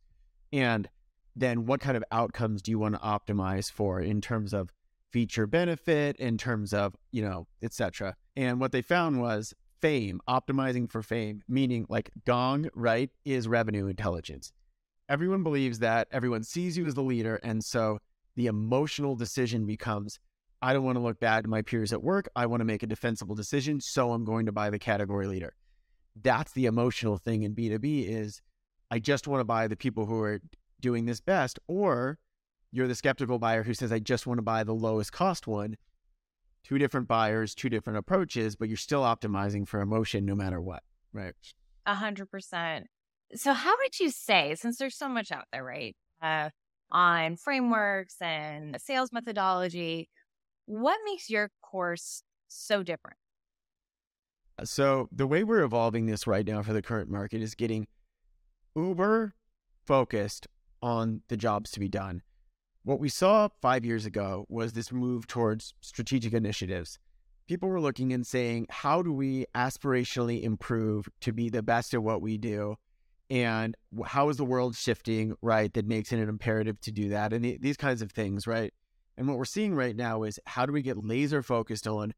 And 0.53 0.87
then 1.35 1.65
what 1.65 1.81
kind 1.81 1.97
of 1.97 2.03
outcomes 2.11 2.61
do 2.61 2.71
you 2.71 2.79
want 2.79 2.95
to 2.95 3.01
optimize 3.01 3.71
for 3.71 3.99
in 3.99 4.21
terms 4.21 4.53
of 4.53 4.71
feature 5.13 5.45
benefit, 5.45 6.15
in 6.17 6.37
terms 6.37 6.73
of, 6.73 6.95
you 7.11 7.21
know, 7.21 7.47
et 7.61 7.71
cetera. 7.73 8.15
And 8.35 8.59
what 8.59 8.71
they 8.71 8.81
found 8.81 9.21
was 9.21 9.53
fame, 9.83 10.21
optimizing 10.29 10.89
for 10.89 11.03
fame, 11.03 11.43
meaning 11.49 11.85
like 11.89 12.09
Gong, 12.25 12.69
right, 12.73 13.09
is 13.25 13.49
revenue 13.49 13.87
intelligence. 13.87 14.53
Everyone 15.09 15.43
believes 15.43 15.79
that, 15.79 16.07
everyone 16.09 16.43
sees 16.43 16.77
you 16.77 16.85
as 16.85 16.93
the 16.93 17.03
leader. 17.03 17.35
And 17.43 17.61
so 17.61 17.99
the 18.37 18.45
emotional 18.45 19.17
decision 19.17 19.65
becomes 19.65 20.19
I 20.61 20.71
don't 20.71 20.85
want 20.85 20.95
to 20.95 21.03
look 21.03 21.19
bad 21.19 21.43
to 21.43 21.49
my 21.49 21.61
peers 21.61 21.91
at 21.91 22.01
work. 22.01 22.29
I 22.33 22.45
want 22.45 22.61
to 22.61 22.65
make 22.65 22.81
a 22.81 22.87
defensible 22.87 23.35
decision. 23.35 23.81
So 23.81 24.13
I'm 24.13 24.23
going 24.23 24.45
to 24.45 24.53
buy 24.53 24.69
the 24.69 24.79
category 24.79 25.27
leader. 25.27 25.53
That's 26.15 26.53
the 26.53 26.67
emotional 26.67 27.17
thing 27.17 27.43
in 27.43 27.53
B2B 27.53 28.07
is 28.07 28.41
I 28.89 28.99
just 28.99 29.27
want 29.27 29.41
to 29.41 29.45
buy 29.45 29.67
the 29.67 29.75
people 29.75 30.05
who 30.05 30.21
are 30.21 30.39
doing 30.79 31.03
this 31.03 31.19
best. 31.19 31.59
Or 31.67 32.19
you're 32.71 32.87
the 32.87 32.95
skeptical 32.95 33.37
buyer 33.37 33.63
who 33.63 33.73
says, 33.73 33.91
I 33.91 33.99
just 33.99 34.27
want 34.27 34.37
to 34.37 34.43
buy 34.43 34.63
the 34.63 34.73
lowest 34.73 35.11
cost 35.11 35.45
one 35.45 35.75
two 36.63 36.77
different 36.77 37.07
buyers, 37.07 37.53
two 37.53 37.69
different 37.69 37.99
approaches, 37.99 38.55
but 38.55 38.67
you're 38.67 38.77
still 38.77 39.01
optimizing 39.01 39.67
for 39.67 39.81
emotion 39.81 40.25
no 40.25 40.35
matter 40.35 40.61
what. 40.61 40.83
Right. 41.11 41.33
A 41.85 41.95
hundred 41.95 42.31
percent. 42.31 42.87
So 43.35 43.53
how 43.53 43.73
would 43.77 43.99
you 43.99 44.09
say, 44.09 44.55
since 44.55 44.77
there's 44.77 44.95
so 44.95 45.09
much 45.09 45.31
out 45.31 45.45
there, 45.51 45.63
right? 45.63 45.95
Uh, 46.21 46.49
on 46.91 47.35
frameworks 47.35 48.15
and 48.21 48.77
sales 48.79 49.11
methodology, 49.11 50.09
what 50.65 50.99
makes 51.05 51.29
your 51.29 51.49
course 51.61 52.23
so 52.47 52.83
different? 52.83 53.17
So 54.63 55.09
the 55.11 55.27
way 55.27 55.43
we're 55.43 55.63
evolving 55.63 56.05
this 56.05 56.27
right 56.27 56.45
now 56.45 56.61
for 56.61 56.73
the 56.73 56.81
current 56.81 57.09
market 57.09 57.41
is 57.41 57.55
getting 57.55 57.87
uber 58.75 59.33
focused 59.85 60.47
on 60.81 61.21
the 61.27 61.37
jobs 61.37 61.71
to 61.71 61.79
be 61.79 61.89
done 61.89 62.21
what 62.83 62.99
we 62.99 63.09
saw 63.09 63.49
five 63.61 63.85
years 63.85 64.05
ago 64.05 64.45
was 64.49 64.73
this 64.73 64.91
move 64.91 65.27
towards 65.27 65.73
strategic 65.81 66.33
initiatives. 66.33 66.99
People 67.47 67.69
were 67.69 67.81
looking 67.81 68.13
and 68.13 68.25
saying, 68.25 68.67
how 68.69 69.01
do 69.01 69.11
we 69.11 69.45
aspirationally 69.55 70.43
improve 70.43 71.07
to 71.21 71.33
be 71.33 71.49
the 71.49 71.63
best 71.63 71.93
at 71.93 72.03
what 72.03 72.21
we 72.21 72.37
do? 72.37 72.75
And 73.29 73.75
how 74.05 74.29
is 74.29 74.37
the 74.37 74.45
world 74.45 74.75
shifting, 74.75 75.35
right? 75.41 75.73
That 75.73 75.87
makes 75.87 76.11
it 76.11 76.19
an 76.19 76.29
imperative 76.29 76.79
to 76.81 76.91
do 76.91 77.09
that. 77.09 77.33
And 77.33 77.43
these 77.61 77.77
kinds 77.77 78.01
of 78.01 78.11
things, 78.11 78.47
right? 78.47 78.73
And 79.17 79.27
what 79.27 79.37
we're 79.37 79.45
seeing 79.45 79.75
right 79.75 79.95
now 79.95 80.23
is 80.23 80.39
how 80.45 80.65
do 80.65 80.73
we 80.73 80.81
get 80.81 81.03
laser 81.03 81.41
focused 81.41 81.87
on 81.87 82.13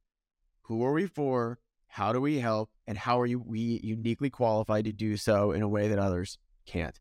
who 0.63 0.83
are 0.83 0.93
we 0.93 1.07
for? 1.07 1.59
how 1.95 2.11
do 2.11 2.19
we 2.19 2.39
help 2.39 2.69
and 2.87 2.97
how 2.97 3.17
are 3.17 3.25
you 3.25 3.39
we 3.39 3.79
uniquely 3.81 4.29
qualified 4.29 4.83
to 4.83 4.91
do 4.91 5.15
so 5.15 5.53
in 5.53 5.61
a 5.61 5.67
way 5.67 5.87
that 5.87 5.97
others 5.97 6.37
can't 6.65 6.99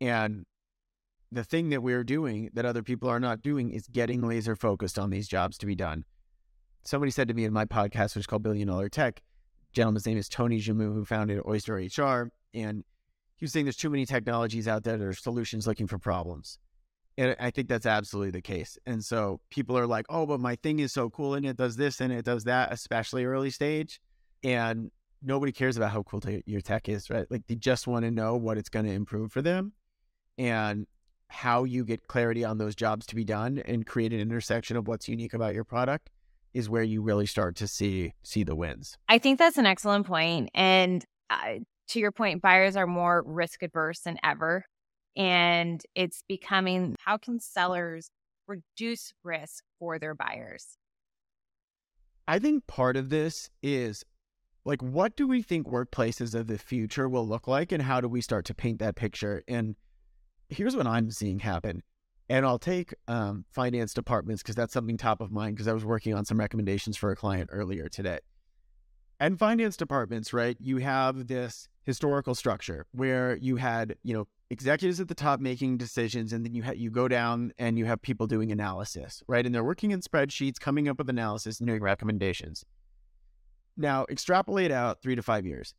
and 0.00 0.46
the 1.32 1.44
thing 1.44 1.70
that 1.70 1.82
we're 1.82 2.04
doing 2.04 2.50
that 2.54 2.64
other 2.64 2.82
people 2.82 3.08
are 3.08 3.20
not 3.20 3.42
doing 3.42 3.70
is 3.70 3.86
getting 3.86 4.20
laser 4.20 4.56
focused 4.56 4.98
on 4.98 5.10
these 5.10 5.28
jobs 5.28 5.58
to 5.58 5.66
be 5.66 5.74
done 5.74 6.04
somebody 6.82 7.10
said 7.10 7.28
to 7.28 7.34
me 7.34 7.44
in 7.44 7.52
my 7.52 7.64
podcast 7.64 8.14
which 8.14 8.22
is 8.22 8.26
called 8.26 8.42
billion 8.42 8.68
dollar 8.68 8.88
tech 8.88 9.22
gentleman's 9.72 10.06
name 10.06 10.18
is 10.18 10.28
Tony 10.28 10.58
Jamous 10.58 10.92
who 10.94 11.04
founded 11.04 11.40
oyster 11.46 11.74
hr 11.74 12.30
and 12.54 12.84
he 13.36 13.44
was 13.44 13.52
saying 13.52 13.64
there's 13.64 13.76
too 13.76 13.90
many 13.90 14.04
technologies 14.04 14.68
out 14.68 14.84
there 14.84 14.96
that 14.96 15.04
are 15.04 15.12
solutions 15.12 15.66
looking 15.66 15.86
for 15.86 15.98
problems 15.98 16.58
and 17.18 17.36
I 17.38 17.50
think 17.50 17.68
that's 17.68 17.84
absolutely 17.84 18.30
the 18.30 18.40
case. 18.40 18.78
And 18.86 19.04
so 19.04 19.40
people 19.50 19.76
are 19.76 19.86
like, 19.86 20.06
oh, 20.08 20.24
but 20.24 20.40
my 20.40 20.56
thing 20.56 20.78
is 20.78 20.90
so 20.90 21.10
cool 21.10 21.34
and 21.34 21.44
it 21.44 21.56
does 21.56 21.76
this 21.76 22.00
and 22.00 22.10
it 22.10 22.24
does 22.24 22.44
that, 22.44 22.72
especially 22.72 23.26
early 23.26 23.50
stage. 23.50 24.00
And 24.42 24.90
nobody 25.22 25.52
cares 25.52 25.76
about 25.76 25.90
how 25.90 26.02
cool 26.02 26.22
your 26.46 26.62
tech 26.62 26.88
is, 26.88 27.10
right? 27.10 27.26
Like 27.30 27.46
they 27.46 27.56
just 27.56 27.86
want 27.86 28.06
to 28.06 28.10
know 28.10 28.36
what 28.36 28.56
it's 28.56 28.70
going 28.70 28.86
to 28.86 28.92
improve 28.92 29.32
for 29.32 29.42
them 29.42 29.72
and 30.38 30.86
how 31.30 31.64
you 31.64 31.84
get 31.84 32.06
clarity 32.08 32.44
on 32.44 32.58
those 32.58 32.74
jobs 32.74 33.06
to 33.06 33.14
be 33.14 33.24
done 33.24 33.62
and 33.64 33.86
create 33.86 34.12
an 34.12 34.20
intersection 34.20 34.76
of 34.76 34.88
what's 34.88 35.08
unique 35.08 35.34
about 35.34 35.54
your 35.54 35.64
product 35.64 36.10
is 36.52 36.68
where 36.68 36.82
you 36.82 37.00
really 37.00 37.26
start 37.26 37.56
to 37.56 37.68
see 37.68 38.12
see 38.22 38.42
the 38.42 38.56
wins. 38.56 38.98
I 39.08 39.18
think 39.18 39.38
that's 39.38 39.56
an 39.56 39.66
excellent. 39.66 40.50
And 40.54 41.04
uh, 41.30 41.60
to 41.88 42.00
your 42.00 42.12
point, 42.12 42.42
buyers 42.42 42.76
are 42.76 42.86
more 42.86 43.22
risk 43.24 43.62
adverse 43.62 44.00
than 44.00 44.18
ever 44.24 44.64
and 45.16 45.82
it's 45.94 46.22
becoming 46.28 46.96
how 47.04 47.18
can 47.18 47.40
sellers 47.40 48.10
reduce 48.46 49.12
risk 49.22 49.64
for 49.78 49.98
their 49.98 50.14
buyers? 50.14 50.78
I 52.28 52.38
think 52.38 52.66
part 52.66 52.96
of 52.96 53.10
this 53.10 53.50
is 53.62 54.04
like, 54.64 54.82
what 54.82 55.16
do 55.16 55.26
we 55.26 55.42
think 55.42 55.66
workplaces 55.66 56.34
of 56.34 56.46
the 56.46 56.58
future 56.58 57.08
will 57.08 57.26
look 57.26 57.48
like, 57.48 57.72
and 57.72 57.82
how 57.82 58.00
do 58.00 58.08
we 58.08 58.20
start 58.20 58.44
to 58.46 58.54
paint 58.54 58.78
that 58.78 58.94
picture? 58.94 59.42
And 59.48 59.74
here's 60.50 60.76
what 60.76 60.86
I'm 60.86 61.10
seeing 61.10 61.38
happen. 61.38 61.82
And 62.28 62.46
I'll 62.46 62.58
take 62.58 62.94
um, 63.08 63.44
finance 63.50 63.92
departments 63.92 64.42
because 64.42 64.54
that's 64.54 64.72
something 64.72 64.96
top 64.96 65.20
of 65.20 65.32
mind 65.32 65.56
because 65.56 65.66
I 65.66 65.72
was 65.72 65.84
working 65.84 66.14
on 66.14 66.24
some 66.24 66.38
recommendations 66.38 66.96
for 66.96 67.10
a 67.10 67.16
client 67.16 67.50
earlier 67.52 67.88
today. 67.88 68.20
And 69.18 69.38
finance 69.38 69.76
departments, 69.76 70.32
right? 70.32 70.56
You 70.60 70.78
have 70.78 71.26
this 71.26 71.68
historical 71.82 72.34
structure 72.34 72.86
where 72.92 73.36
you 73.36 73.56
had, 73.56 73.96
you 74.02 74.14
know, 74.14 74.26
executives 74.50 74.98
at 75.00 75.08
the 75.08 75.14
top 75.14 75.40
making 75.40 75.78
decisions 75.78 76.32
and 76.32 76.44
then 76.44 76.54
you 76.54 76.62
ha- 76.62 76.72
you 76.74 76.90
go 76.90 77.06
down 77.06 77.52
and 77.58 77.78
you 77.78 77.84
have 77.84 78.02
people 78.02 78.26
doing 78.26 78.50
analysis 78.50 79.22
right 79.28 79.46
and 79.46 79.54
they're 79.54 79.62
working 79.62 79.92
in 79.92 80.00
spreadsheets 80.00 80.58
coming 80.58 80.88
up 80.88 80.98
with 80.98 81.08
analysis 81.08 81.60
and 81.60 81.68
doing 81.68 81.80
recommendations 81.80 82.64
now 83.76 84.04
extrapolate 84.10 84.72
out 84.72 85.00
3 85.02 85.14
to 85.14 85.22
5 85.22 85.46
years 85.46 85.72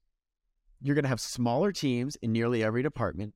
you're 0.81 0.95
going 0.95 1.03
to 1.03 1.09
have 1.09 1.19
smaller 1.19 1.73
teams 1.73 2.15
in 2.21 2.31
nearly 2.31 2.63
every 2.63 2.81
department 2.81 3.33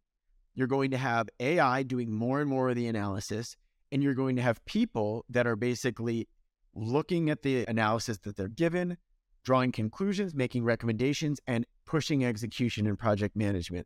you're 0.55 0.67
going 0.67 0.91
to 0.91 0.97
have 0.97 1.29
AI 1.39 1.83
doing 1.83 2.11
more 2.11 2.41
and 2.41 2.49
more 2.49 2.69
of 2.69 2.75
the 2.75 2.87
analysis 2.87 3.55
and 3.91 4.01
you're 4.01 4.13
going 4.13 4.35
to 4.35 4.41
have 4.41 4.63
people 4.65 5.25
that 5.29 5.45
are 5.45 5.55
basically 5.55 6.27
looking 6.73 7.29
at 7.29 7.43
the 7.43 7.65
analysis 7.67 8.17
that 8.19 8.35
they're 8.35 8.47
given 8.47 8.97
drawing 9.43 9.71
conclusions 9.71 10.33
making 10.33 10.63
recommendations 10.63 11.39
and 11.45 11.65
pushing 11.85 12.25
execution 12.25 12.87
and 12.87 12.97
project 12.97 13.35
management 13.35 13.85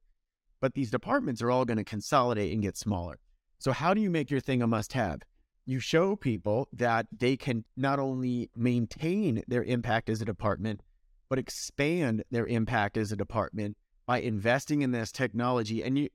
but 0.62 0.74
these 0.74 0.92
departments 0.92 1.42
are 1.42 1.52
all 1.52 1.66
going 1.66 1.78
to 1.78 1.84
consolidate 1.84 2.52
and 2.54 2.62
get 2.62 2.78
smaller. 2.78 3.20
So, 3.60 3.72
how 3.72 3.94
do 3.94 4.02
you 4.02 4.10
make 4.10 4.30
your 4.30 4.40
thing 4.40 4.62
a 4.62 4.68
must 4.68 4.94
have? 4.94 5.22
You 5.66 5.80
show 5.80 6.16
people 6.16 6.68
that 6.74 7.08
they 7.16 7.38
can 7.38 7.66
not 7.78 8.00
only 8.00 8.50
maintain 8.56 9.44
their 9.48 9.64
impact 9.64 10.10
as 10.10 10.22
a 10.22 10.26
department, 10.26 10.82
but 11.30 11.40
expand 11.40 12.24
their 12.32 12.48
impact 12.48 12.98
as 12.98 13.12
a 13.12 13.16
department 13.16 13.78
by 14.08 14.20
investing 14.20 14.82
in 14.82 14.92
this 14.92 15.12
technology. 15.12 15.84
And 15.84 15.98
you, 15.98 16.10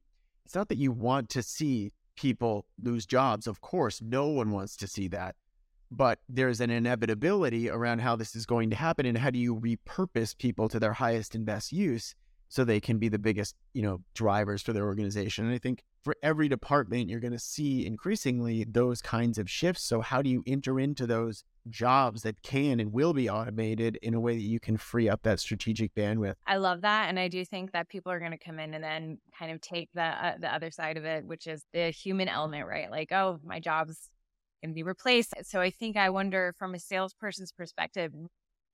it's 0.44 0.54
not 0.54 0.68
that 0.68 0.78
you 0.78 0.92
want 0.92 1.28
to 1.30 1.42
see 1.42 1.92
people 2.16 2.66
lose 2.82 3.06
jobs. 3.06 3.46
Of 3.46 3.60
course, 3.60 4.00
no 4.02 4.28
one 4.28 4.50
wants 4.50 4.76
to 4.78 4.86
see 4.86 5.08
that. 5.08 5.36
But 5.90 6.18
there's 6.28 6.60
an 6.60 6.70
inevitability 6.70 7.70
around 7.70 8.00
how 8.00 8.16
this 8.16 8.34
is 8.34 8.46
going 8.46 8.70
to 8.70 8.76
happen. 8.76 9.06
And 9.06 9.18
how 9.18 9.30
do 9.30 9.38
you 9.38 9.54
repurpose 9.54 10.36
people 10.36 10.68
to 10.68 10.80
their 10.80 10.94
highest 10.94 11.34
and 11.34 11.44
best 11.46 11.72
use? 11.72 12.14
so 12.54 12.64
they 12.64 12.80
can 12.80 12.98
be 12.98 13.08
the 13.08 13.18
biggest, 13.18 13.56
you 13.72 13.82
know, 13.82 14.00
drivers 14.14 14.62
for 14.62 14.72
their 14.72 14.84
organization. 14.84 15.44
And 15.44 15.54
I 15.54 15.58
think 15.58 15.82
for 16.04 16.14
every 16.22 16.48
department, 16.48 17.08
you're 17.08 17.20
going 17.20 17.32
to 17.32 17.38
see 17.38 17.86
increasingly 17.86 18.64
those 18.64 19.00
kinds 19.00 19.38
of 19.38 19.50
shifts. 19.50 19.82
So 19.82 20.02
how 20.02 20.20
do 20.20 20.28
you 20.28 20.44
enter 20.46 20.78
into 20.78 21.06
those 21.06 21.44
jobs 21.70 22.22
that 22.22 22.42
can 22.42 22.78
and 22.78 22.92
will 22.92 23.14
be 23.14 23.28
automated 23.28 23.96
in 24.02 24.12
a 24.12 24.20
way 24.20 24.34
that 24.34 24.42
you 24.42 24.60
can 24.60 24.76
free 24.76 25.08
up 25.08 25.22
that 25.22 25.40
strategic 25.40 25.94
bandwidth? 25.94 26.34
I 26.46 26.56
love 26.56 26.82
that, 26.82 27.08
and 27.08 27.18
I 27.18 27.28
do 27.28 27.44
think 27.44 27.72
that 27.72 27.88
people 27.88 28.12
are 28.12 28.18
going 28.18 28.32
to 28.32 28.38
come 28.38 28.58
in 28.58 28.74
and 28.74 28.84
then 28.84 29.18
kind 29.38 29.50
of 29.50 29.60
take 29.62 29.88
the 29.94 30.02
uh, 30.02 30.34
the 30.38 30.54
other 30.54 30.70
side 30.70 30.98
of 30.98 31.04
it, 31.04 31.24
which 31.24 31.46
is 31.46 31.64
the 31.72 31.90
human 31.90 32.28
element, 32.28 32.68
right? 32.68 32.90
Like, 32.90 33.10
oh, 33.10 33.40
my 33.42 33.58
job's 33.58 34.10
going 34.62 34.72
to 34.72 34.74
be 34.74 34.82
replaced. 34.82 35.32
So 35.42 35.60
I 35.60 35.70
think 35.70 35.96
I 35.96 36.10
wonder 36.10 36.54
from 36.58 36.74
a 36.74 36.78
salesperson's 36.78 37.52
perspective, 37.52 38.12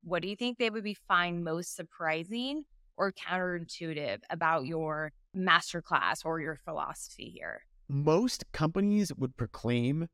what 0.03 0.23
do 0.23 0.29
you 0.29 0.37
think 0.37 0.59
they 0.59 0.71
would 0.71 0.85
be 0.85 0.97
find 1.07 1.45
most 1.45 1.77
surprising 1.77 2.65
or 3.01 3.13
counterintuitive 3.13 4.19
about 4.29 4.67
your 4.67 5.11
masterclass 5.35 6.25
or 6.25 6.39
your 6.39 6.57
philosophy 6.67 7.33
here? 7.35 7.63
Most 7.89 8.45
companies 8.53 9.11
would 9.17 9.39
proclaim 9.39 10.09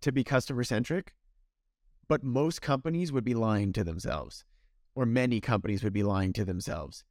to 0.00 0.10
be 0.10 0.24
customer 0.24 0.64
centric, 0.64 1.12
but 2.08 2.24
most 2.24 2.62
companies 2.62 3.12
would 3.12 3.22
be 3.22 3.34
lying 3.34 3.72
to 3.74 3.84
themselves, 3.84 4.46
or 4.94 5.04
many 5.04 5.40
companies 5.40 5.84
would 5.84 5.92
be 5.92 6.02
lying 6.02 6.32
to 6.32 6.44
themselves. 6.44 7.04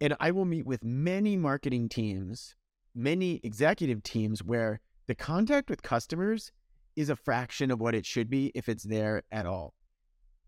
And 0.00 0.14
I 0.20 0.30
will 0.30 0.44
meet 0.44 0.64
with 0.64 0.84
many 0.84 1.36
marketing 1.36 1.88
teams, 1.88 2.54
many 2.94 3.40
executive 3.42 4.04
teams 4.04 4.44
where 4.44 4.80
the 5.08 5.16
contact 5.16 5.68
with 5.68 5.82
customers 5.82 6.52
is 6.94 7.10
a 7.10 7.16
fraction 7.16 7.72
of 7.72 7.80
what 7.80 7.96
it 7.96 8.06
should 8.06 8.30
be 8.30 8.52
if 8.54 8.68
it's 8.68 8.84
there 8.84 9.24
at 9.32 9.44
all. 9.44 9.74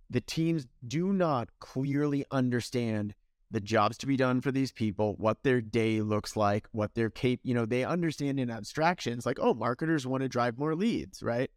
The 0.08 0.20
teams 0.20 0.68
do 0.86 1.12
not 1.12 1.48
clearly 1.58 2.24
understand 2.30 3.14
the 3.50 3.60
jobs 3.60 3.98
to 3.98 4.06
be 4.06 4.16
done 4.16 4.40
for 4.40 4.52
these 4.52 4.72
people, 4.72 5.14
what 5.18 5.42
their 5.42 5.60
day 5.60 6.00
looks 6.00 6.36
like, 6.36 6.68
what 6.72 6.94
their 6.94 7.10
cape, 7.10 7.40
you 7.42 7.54
know, 7.54 7.66
they 7.66 7.84
understand 7.84 8.38
in 8.38 8.50
abstractions 8.50 9.26
like, 9.26 9.38
oh, 9.40 9.54
marketers 9.54 10.06
want 10.06 10.22
to 10.22 10.28
drive 10.28 10.58
more 10.58 10.74
leads, 10.74 11.22
right? 11.22 11.50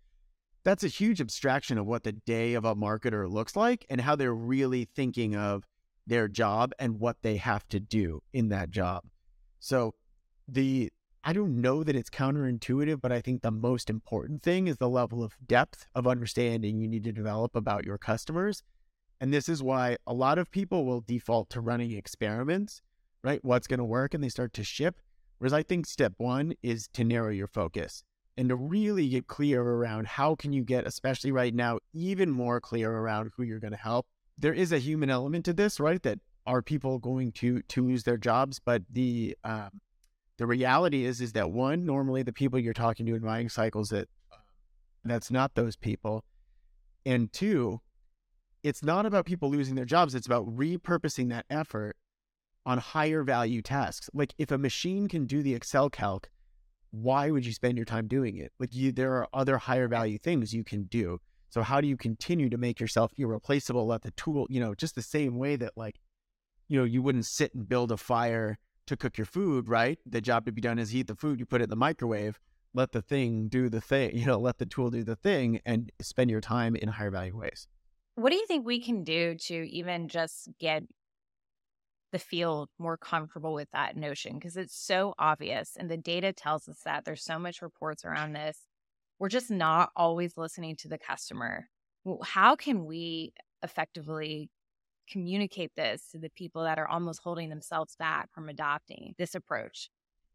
That's 0.64 0.84
a 0.84 0.88
huge 0.88 1.22
abstraction 1.22 1.78
of 1.78 1.86
what 1.86 2.04
the 2.04 2.14
day 2.14 2.54
of 2.54 2.66
a 2.66 2.76
marketer 2.76 3.30
looks 3.30 3.56
like 3.56 3.86
and 3.90 4.02
how 4.02 4.16
they're 4.16 4.34
really 4.34 4.86
thinking 4.96 5.36
of 5.36 5.68
their 6.08 6.28
job 6.28 6.72
and 6.80 7.00
what 7.00 7.18
they 7.22 7.38
have 7.38 7.68
to 7.70 7.80
do 7.80 8.22
in 8.34 8.50
that 8.50 8.72
job. 8.72 9.04
So 9.60 9.94
the 10.48 10.92
I 11.26 11.32
don't 11.32 11.62
know 11.62 11.86
that 11.86 11.96
it's 11.96 12.10
counterintuitive, 12.10 13.00
but 13.00 13.14
I 13.14 13.22
think 13.22 13.42
the 13.42 13.52
most 13.52 13.90
important 13.90 14.44
thing 14.44 14.68
is 14.68 14.78
the 14.78 14.90
level 14.90 15.24
of 15.24 15.38
depth 15.46 15.88
of 15.96 16.06
understanding 16.06 16.80
you 16.80 16.88
need 16.90 17.06
to 17.06 17.14
develop 17.14 17.56
about 17.56 17.86
your 17.86 17.98
customers 17.98 18.62
and 19.24 19.34
this 19.34 19.48
is 19.48 19.64
why 19.64 19.96
a 20.06 20.14
lot 20.14 20.38
of 20.38 20.52
people 20.52 20.84
will 20.84 21.00
default 21.00 21.50
to 21.52 21.62
running 21.62 21.94
experiments, 21.94 22.82
right? 23.24 23.40
What's 23.42 23.68
going 23.68 23.78
to 23.78 23.86
work 23.86 24.14
and 24.14 24.22
they 24.22 24.28
start 24.28 24.52
to 24.56 24.66
ship. 24.66 25.00
Whereas 25.38 25.54
I 25.54 25.64
think 25.64 25.86
step 25.86 26.12
one 26.18 26.56
is 26.62 26.90
to 26.90 27.06
narrow 27.06 27.30
your 27.30 27.48
focus 27.48 28.04
and 28.36 28.50
to 28.50 28.58
really 28.58 29.08
get 29.08 29.28
clear 29.28 29.62
around 29.62 30.08
how 30.08 30.36
can 30.36 30.52
you 30.52 30.66
get, 30.66 30.86
especially 30.86 31.32
right 31.32 31.56
now, 31.56 31.80
even 31.94 32.32
more 32.32 32.60
clear 32.60 32.92
around 32.92 33.32
who 33.38 33.44
you're 33.44 33.62
going 33.62 33.72
to 33.72 33.78
help. 33.78 34.08
There 34.38 34.54
is 34.54 34.74
a 34.74 34.78
human 34.78 35.10
element 35.10 35.46
to 35.46 35.54
this, 35.54 35.80
right? 35.80 36.04
That 36.04 36.20
are 36.46 36.62
people 36.62 37.00
going 37.00 37.32
to 37.32 37.62
to 37.62 37.82
lose 37.82 38.04
their 38.04 38.18
jobs? 38.18 38.60
But 38.60 38.82
the 38.92 39.38
um, 39.46 39.80
the 40.38 40.48
reality 40.48 41.06
is 41.06 41.22
is 41.22 41.32
that 41.32 41.50
one, 41.50 41.86
normally 41.86 42.24
the 42.24 42.34
people 42.34 42.60
you're 42.60 42.74
talking 42.74 43.06
to 43.06 43.16
in 43.16 43.22
buying 43.22 43.48
cycles 43.48 43.88
that 43.88 44.10
that's 45.06 45.32
not 45.32 45.56
those 45.56 45.78
people, 45.78 46.26
and 47.06 47.32
two, 47.32 47.80
it's 48.64 48.84
not 48.84 49.06
about 49.06 49.26
people 49.26 49.50
losing 49.50 49.76
their 49.76 49.86
jobs. 49.86 50.16
It's 50.16 50.26
about 50.26 50.48
repurposing 50.48 51.30
that 51.30 51.46
effort 51.50 51.98
on 52.66 52.78
higher 52.78 53.24
value 53.24 53.62
tasks. 53.62 54.10
Like 54.14 54.34
if 54.38 54.52
a 54.52 54.58
machine 54.58 55.08
can 55.08 55.26
do 55.26 55.44
the 55.44 55.54
Excel 55.54 55.90
calc, 55.90 56.30
why 56.92 57.30
would 57.30 57.46
you 57.46 57.52
spend 57.52 57.78
your 57.78 57.86
time 57.86 58.08
doing 58.08 58.38
it? 58.38 58.52
Like 58.60 58.74
you, 58.74 58.92
there 58.92 59.14
are 59.16 59.28
other 59.34 59.58
higher 59.58 59.88
value 59.88 60.18
things 60.18 60.54
you 60.54 60.64
can 60.64 60.84
do. 60.84 61.20
So 61.50 61.62
how 61.62 61.82
do 61.82 61.88
you 61.88 61.98
continue 61.98 62.50
to 62.50 62.58
make 62.58 62.80
yourself 62.80 63.12
irreplaceable? 63.18 63.86
Let 63.86 64.02
the 64.02 64.12
tool, 64.12 64.48
you 64.50 64.60
know, 64.60 64.74
just 64.74 64.96
the 64.96 65.02
same 65.02 65.38
way 65.38 65.56
that 65.58 65.74
like, 65.76 66.00
you 66.68 66.80
know, 66.80 66.86
you 66.86 67.02
wouldn't 67.02 67.26
sit 67.26 67.54
and 67.54 67.68
build 67.68 67.92
a 67.92 67.98
fire 67.98 68.58
to 68.88 68.98
cook 68.98 69.18
your 69.18 69.26
food, 69.26 69.68
right? 69.68 70.00
The 70.06 70.22
job 70.22 70.46
to 70.46 70.52
be 70.52 70.62
done 70.62 70.80
is 70.80 70.90
heat 70.90 71.08
the 71.08 71.16
food, 71.16 71.40
you 71.40 71.46
put 71.46 71.62
it 71.62 71.66
in 71.66 71.70
the 71.70 71.76
microwave, 71.76 72.40
let 72.74 72.92
the 72.92 73.02
thing 73.02 73.50
do 73.50 73.70
the 73.70 73.82
thing, 73.82 74.18
you 74.18 74.26
know, 74.26 74.40
let 74.40 74.58
the 74.58 74.66
tool 74.66 74.90
do 74.90 75.04
the 75.04 75.16
thing 75.16 75.60
and 75.66 75.92
spend 76.02 76.32
your 76.32 76.42
time 76.42 76.76
in 76.76 76.90
higher 76.90 77.12
value 77.12 77.38
ways. 77.38 77.68
What 78.16 78.30
do 78.30 78.36
you 78.36 78.46
think 78.46 78.66
we 78.66 78.82
can 78.82 79.04
do 79.04 79.36
to 79.36 79.56
even 79.70 80.08
just 80.08 80.50
get 80.60 80.84
the 82.12 82.20
field 82.20 82.70
more 82.78 82.98
comfortable 82.98 83.54
with 83.54 83.70
that 83.74 83.98
notion? 83.98 84.36
Because 84.36 84.56
it's 84.56 84.76
so 84.76 85.16
obvious 85.18 85.76
and 85.78 85.90
the 85.90 85.98
data 85.98 86.32
tells 86.32 86.70
us 86.70 86.82
that 86.86 87.06
there's 87.06 87.24
so 87.24 87.40
much 87.40 87.62
reports 87.62 88.06
around 88.06 88.34
this. 88.34 88.60
We're 89.20 89.30
just 89.30 89.50
not 89.50 89.90
always 89.96 90.38
listening 90.38 90.76
to 90.78 90.88
the 90.88 90.98
customer. 90.98 91.70
How 92.24 92.56
can 92.56 92.86
we 92.86 93.34
effectively 93.64 94.50
communicate 95.10 95.72
this 95.76 96.10
to 96.12 96.20
the 96.20 96.30
people 96.30 96.64
that 96.64 96.78
are 96.78 96.88
almost 96.88 97.22
holding 97.24 97.50
themselves 97.50 97.96
back 97.96 98.32
from 98.32 98.50
adopting 98.50 99.16
this 99.18 99.34
approach? 99.36 99.90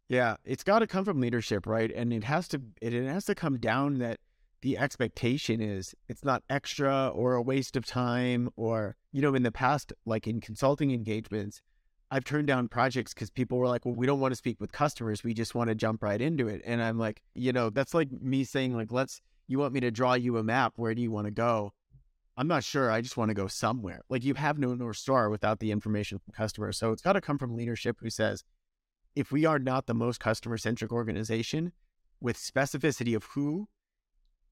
Yeah, 0.09 0.37
it's 0.45 0.65
got 0.65 0.79
to 0.79 0.87
come 0.87 1.05
from 1.05 1.21
leadership, 1.21 1.67
right? 1.67 1.93
And 1.95 2.13
it 2.13 2.25
has 2.25 2.49
to 2.49 2.63
it, 2.81 2.95
it 2.95 3.07
has 3.07 3.27
to 3.27 3.35
come 3.35 3.59
down 3.59 3.99
that 3.99 4.21
the 4.63 4.77
expectation 4.77 5.61
is 5.61 5.95
it's 6.09 6.25
not 6.25 6.43
extra 6.51 7.09
or 7.09 7.35
a 7.35 7.43
waste 7.43 7.77
of 7.77 7.87
time 7.87 8.51
or 8.57 8.97
you 9.13 9.23
know 9.23 9.35
in 9.35 9.43
the 9.43 9.53
past 9.53 9.93
like 10.05 10.27
in 10.27 10.41
consulting 10.41 10.91
engagements 10.91 11.63
I've 12.11 12.25
turned 12.25 12.47
down 12.47 12.69
projects 12.69 13.13
because 13.13 13.31
people 13.31 13.59
were 13.59 13.69
like, 13.69 13.85
well, 13.85 13.95
we 13.95 14.07
don't 14.07 14.21
want 14.21 14.33
to 14.33 14.37
speak 14.37 14.61
with 14.61 14.73
customers. 14.73 15.23
We 15.23 15.35
just 15.35 15.55
want 15.55 15.69
to 15.69 15.75
jump 15.75 16.03
right 16.03 16.21
into 16.21 16.49
it. 16.49 16.63
And 16.65 16.83
I'm 16.83 16.99
like, 16.99 17.23
you 17.35 17.53
know, 17.53 17.69
that's 17.69 17.93
like 17.93 18.11
me 18.11 18.45
saying, 18.45 18.75
like, 18.75 18.91
let's, 18.91 19.21
you 19.47 19.59
want 19.59 19.75
me 19.75 19.81
to 19.81 19.91
draw 19.91 20.15
you 20.15 20.39
a 20.39 20.43
map. 20.43 20.75
Where 20.77 20.95
do 20.95 21.03
you 21.03 21.11
want 21.11 21.27
to 21.27 21.31
go? 21.31 21.73
I'm 22.37 22.49
not 22.49 22.65
sure. 22.65 22.91
I 22.91 23.03
just 23.03 23.17
want 23.17 23.29
to 23.31 23.35
go 23.35 23.47
somewhere. 23.47 24.01
Like, 24.09 24.25
you 24.25 24.35
have 24.35 24.59
no 24.59 24.75
North 24.75 24.97
Star 24.97 25.29
without 25.29 25.59
the 25.59 25.71
information 25.71 26.19
from 26.19 26.33
customers. 26.33 26.79
So 26.79 26.93
it's 26.93 27.03
got 27.03 27.13
to 27.13 27.21
come 27.21 27.37
from 27.37 27.55
leadership 27.55 27.99
who 28.01 28.09
says, 28.09 28.43
if 29.15 29.31
we 29.31 29.45
are 29.45 29.59
not 29.59 29.87
the 29.87 29.95
most 29.95 30.21
customer 30.21 30.57
centric 30.57 30.93
organization 30.93 31.73
with 32.21 32.39
specificity 32.39 33.15
of 33.17 33.25
who, 33.25 33.69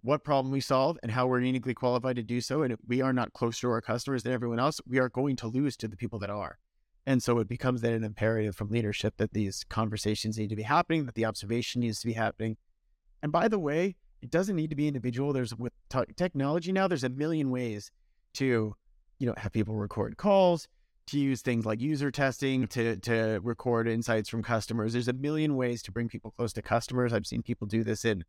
what 0.02 0.24
problem 0.24 0.52
we 0.52 0.60
solve, 0.60 0.98
and 1.02 1.10
how 1.10 1.26
we're 1.26 1.40
uniquely 1.40 1.74
qualified 1.74 2.16
to 2.16 2.22
do 2.22 2.40
so, 2.40 2.62
and 2.62 2.72
if 2.72 2.78
we 2.86 3.00
are 3.00 3.12
not 3.12 3.32
closer 3.32 3.62
to 3.62 3.70
our 3.70 3.80
customers 3.80 4.22
than 4.22 4.32
everyone 4.32 4.60
else, 4.60 4.80
we 4.86 4.98
are 4.98 5.08
going 5.08 5.36
to 5.36 5.48
lose 5.48 5.76
to 5.78 5.88
the 5.88 5.96
people 5.96 6.18
that 6.20 6.30
are. 6.30 6.58
And 7.06 7.22
so 7.22 7.38
it 7.38 7.48
becomes 7.48 7.80
then 7.80 7.92
an 7.92 8.04
imperative 8.04 8.56
from 8.56 8.68
leadership 8.68 9.14
that 9.18 9.32
these 9.32 9.64
conversations 9.68 10.38
need 10.38 10.50
to 10.50 10.56
be 10.56 10.62
happening, 10.62 11.06
that 11.06 11.14
the 11.14 11.24
observation 11.24 11.80
needs 11.80 12.00
to 12.00 12.06
be 12.06 12.14
happening. 12.14 12.56
And 13.22 13.30
by 13.32 13.48
the 13.48 13.58
way, 13.58 13.96
it 14.22 14.30
doesn't 14.30 14.56
need 14.56 14.70
to 14.70 14.76
be 14.76 14.88
individual. 14.88 15.32
There's 15.32 15.54
with 15.54 15.72
t- 15.88 16.00
technology 16.16 16.72
now, 16.72 16.88
there's 16.88 17.04
a 17.04 17.08
million 17.08 17.50
ways 17.50 17.90
to, 18.34 18.74
you 19.18 19.26
know, 19.26 19.34
have 19.36 19.52
people 19.52 19.74
record 19.74 20.16
calls, 20.16 20.68
to 21.08 21.18
use 21.18 21.42
things 21.42 21.64
like 21.64 21.80
user 21.80 22.10
testing, 22.10 22.66
to 22.68 22.96
to 22.96 23.40
record 23.42 23.86
insights 23.86 24.28
from 24.28 24.42
customers. 24.42 24.92
There's 24.92 25.08
a 25.08 25.12
million 25.12 25.54
ways 25.54 25.82
to 25.82 25.92
bring 25.92 26.08
people 26.08 26.32
close 26.32 26.52
to 26.54 26.62
customers. 26.62 27.12
I've 27.12 27.26
seen 27.26 27.42
people 27.42 27.68
do 27.68 27.84
this 27.84 28.04
in 28.04 28.24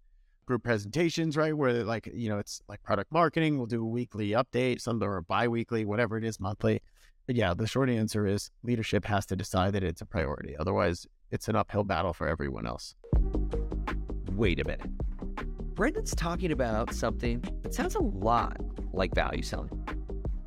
group 0.48 0.64
presentations, 0.64 1.38
right? 1.38 1.56
Where 1.56 1.84
like, 1.84 2.10
you 2.12 2.30
know, 2.30 2.40
it's 2.40 2.62
like 2.68 2.82
product 2.82 3.12
marketing, 3.12 3.58
we'll 3.58 3.68
do 3.68 3.84
a 3.84 3.86
weekly 3.86 4.30
update, 4.30 4.82
some 4.82 5.04
are 5.04 5.22
bi-weekly, 5.22 5.86
whatever 5.86 6.18
it 6.18 6.24
is, 6.24 6.40
monthly. 6.40 6.82
But 7.28 7.36
yeah, 7.36 7.54
the 7.54 7.68
short 7.68 7.90
answer 7.90 8.26
is 8.26 8.50
leadership 8.64 9.06
has 9.06 9.26
to 9.28 9.36
decide 9.36 9.74
that 9.74 9.84
it's 9.84 10.02
a 10.02 10.06
priority. 10.06 10.56
Otherwise, 10.58 11.06
it's 11.30 11.50
an 11.50 11.56
uphill 11.58 11.84
battle 11.84 12.14
for 12.14 12.28
everyone 12.28 12.66
else. 12.66 12.96
Wait 14.32 14.60
a 14.60 14.64
minute. 14.64 14.90
Brendan's 15.76 16.16
talking 16.16 16.52
about 16.52 16.94
something 16.94 17.44
that 17.62 17.74
sounds 17.74 17.96
a 17.96 18.00
lot 18.02 18.58
like 18.94 19.14
value 19.14 19.44
selling. 19.44 19.70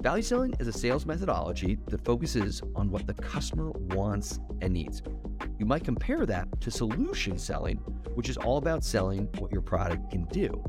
Value 0.00 0.22
selling 0.22 0.54
is 0.58 0.66
a 0.66 0.72
sales 0.72 1.04
methodology 1.04 1.78
that 1.88 2.02
focuses 2.06 2.62
on 2.74 2.90
what 2.90 3.06
the 3.06 3.12
customer 3.12 3.70
wants 3.94 4.38
and 4.62 4.72
needs. 4.72 5.02
You 5.58 5.66
might 5.66 5.84
compare 5.84 6.24
that 6.24 6.48
to 6.62 6.70
solution 6.70 7.38
selling, 7.38 7.76
which 8.14 8.30
is 8.30 8.38
all 8.38 8.56
about 8.56 8.82
selling 8.82 9.28
what 9.38 9.52
your 9.52 9.60
product 9.60 10.10
can 10.10 10.24
do. 10.24 10.64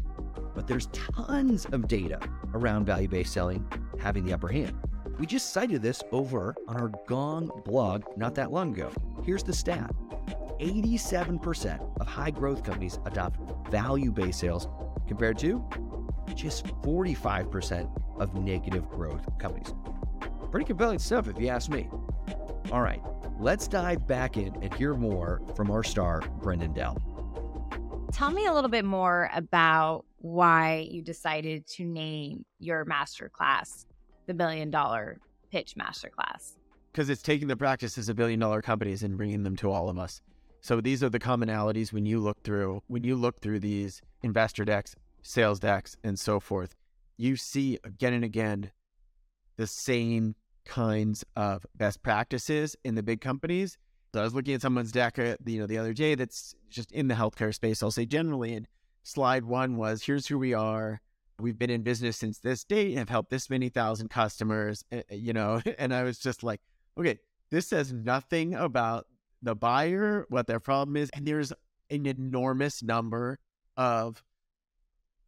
But 0.54 0.68
there's 0.68 0.88
tons 0.88 1.66
of 1.72 1.88
data 1.88 2.20
around 2.54 2.86
value 2.86 3.08
based 3.08 3.32
selling 3.32 3.66
having 3.98 4.26
the 4.26 4.34
upper 4.34 4.50
hand. 4.50 4.76
We 5.18 5.26
just 5.26 5.54
cited 5.54 5.82
this 5.82 6.04
over 6.12 6.54
on 6.68 6.76
our 6.76 6.92
Gong 7.08 7.50
blog 7.64 8.04
not 8.18 8.36
that 8.36 8.52
long 8.52 8.74
ago. 8.74 8.92
Here's 9.24 9.44
the 9.44 9.54
stat 9.54 9.92
87% 10.60 12.02
of 12.02 12.06
high 12.06 12.32
growth 12.32 12.64
companies 12.64 13.00
adopt 13.06 13.40
value 13.72 14.12
based 14.12 14.40
sales 14.40 14.68
compared 15.08 15.38
to 15.38 15.64
just 16.36 16.66
45% 16.82 18.01
of 18.18 18.36
negative 18.36 18.90
growth 18.90 19.28
companies. 19.40 19.74
Pretty 20.52 20.66
compelling 20.66 21.00
stuff, 21.00 21.28
if 21.28 21.40
you 21.40 21.48
ask 21.48 21.70
me. 21.70 21.90
All 22.72 22.82
right, 22.82 23.02
let's 23.40 23.68
dive 23.68 24.08
back 24.08 24.38
in 24.38 24.56
and 24.62 24.74
hear 24.74 24.94
more 24.96 25.42
from 25.56 25.72
our 25.72 25.84
star, 25.84 26.22
Brendan 26.42 26.74
Dell. 26.74 26.98
Tell 28.12 28.32
me 28.32 28.46
a 28.46 28.54
little 28.54 28.70
bit 28.70 28.86
more 28.86 29.30
about 29.34 30.06
why 30.18 30.88
you 30.92 31.02
decided 31.02 31.66
to 31.68 31.86
name 31.86 32.46
your 32.60 32.86
masterclass 32.86 33.86
the 34.28 34.34
billion 34.34 34.70
dollar 34.70 35.20
pitch 35.52 35.76
masterclass? 35.76 36.56
Because 36.92 37.10
it's 37.10 37.22
taking 37.22 37.48
the 37.48 37.58
practices 37.58 38.10
of 38.10 38.16
billion 38.16 38.40
dollar 38.40 38.62
companies 38.62 39.04
and 39.04 39.18
bringing 39.18 39.44
them 39.44 39.56
to 39.58 39.70
all 39.70 39.90
of 39.90 39.98
us. 39.98 40.22
So 40.62 40.80
these 40.80 41.04
are 41.04 41.10
the 41.10 41.20
commonalities 41.20 41.92
when 41.92 42.06
you 42.06 42.20
look 42.20 42.44
through 42.44 42.84
when 42.88 43.04
you 43.04 43.16
look 43.16 43.42
through 43.42 43.60
these 43.60 44.02
investor 44.22 44.64
decks, 44.64 44.96
sales 45.22 45.60
decks, 45.60 45.98
and 46.04 46.18
so 46.18 46.40
forth. 46.40 46.76
You 47.22 47.36
see 47.36 47.78
again 47.84 48.14
and 48.14 48.24
again 48.24 48.72
the 49.56 49.68
same 49.68 50.34
kinds 50.66 51.24
of 51.36 51.64
best 51.76 52.02
practices 52.02 52.76
in 52.84 52.96
the 52.96 53.04
big 53.04 53.22
companies. 53.22 53.78
So 54.12 54.22
I 54.22 54.24
was 54.24 54.34
looking 54.34 54.56
at 54.56 54.62
someone's 54.64 54.92
deck, 54.92 55.20
uh, 55.20 55.36
you 55.46 55.60
know, 55.60 55.68
the 55.68 55.78
other 55.78 55.94
day 55.94 56.16
that's 56.16 56.56
just 56.68 56.92
in 56.92 57.10
the 57.10 57.14
healthcare 57.14 57.54
space. 57.54 57.84
I'll 57.84 57.92
say 57.92 58.08
generally, 58.08 58.56
and 58.56 58.68
slide 59.04 59.46
one 59.46 59.78
was 59.78 60.02
here's 60.04 60.26
who 60.26 60.40
we 60.40 60.56
are 60.56 61.00
we've 61.38 61.60
been 61.60 61.70
in 61.70 61.84
business 61.84 62.18
since 62.18 62.40
this 62.40 62.64
date 62.64 62.90
and 62.90 62.98
have 62.98 63.10
helped 63.10 63.30
this 63.30 63.52
many 63.52 63.70
thousand 63.70 64.10
customers, 64.10 64.84
eh, 64.92 65.04
eh, 65.10 65.16
you 65.16 65.34
know, 65.34 65.62
and 65.78 65.94
I 65.94 66.02
was 66.02 66.18
just 66.18 66.42
like, 66.42 66.60
okay, 66.98 67.20
this 67.52 67.68
says 67.68 67.94
nothing 67.94 68.56
about 68.56 69.06
the 69.44 69.56
buyer, 69.56 70.26
what 70.30 70.48
their 70.48 70.60
problem 70.60 70.98
is. 70.98 71.12
And 71.14 71.28
there's 71.28 71.54
an 71.92 72.08
enormous 72.08 72.82
number 72.82 73.38
of, 73.78 74.24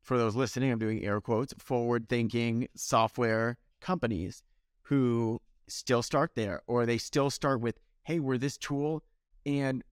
for 0.04 0.18
those 0.18 0.36
listening, 0.36 0.72
I'm 0.72 0.80
doing 0.80 1.04
air 1.04 1.20
quotes, 1.22 1.54
forward 1.58 2.08
thinking 2.10 2.68
software 2.76 3.58
companies 3.80 4.44
who 4.84 5.42
still 5.68 6.04
start 6.04 6.32
there, 6.36 6.62
or 6.68 6.86
they 6.86 6.98
still 6.98 7.30
start 7.30 7.62
with, 7.62 7.80
hey, 8.04 8.20
we're 8.20 8.38
this 8.38 8.58
tool 8.58 9.02
and 9.46 9.84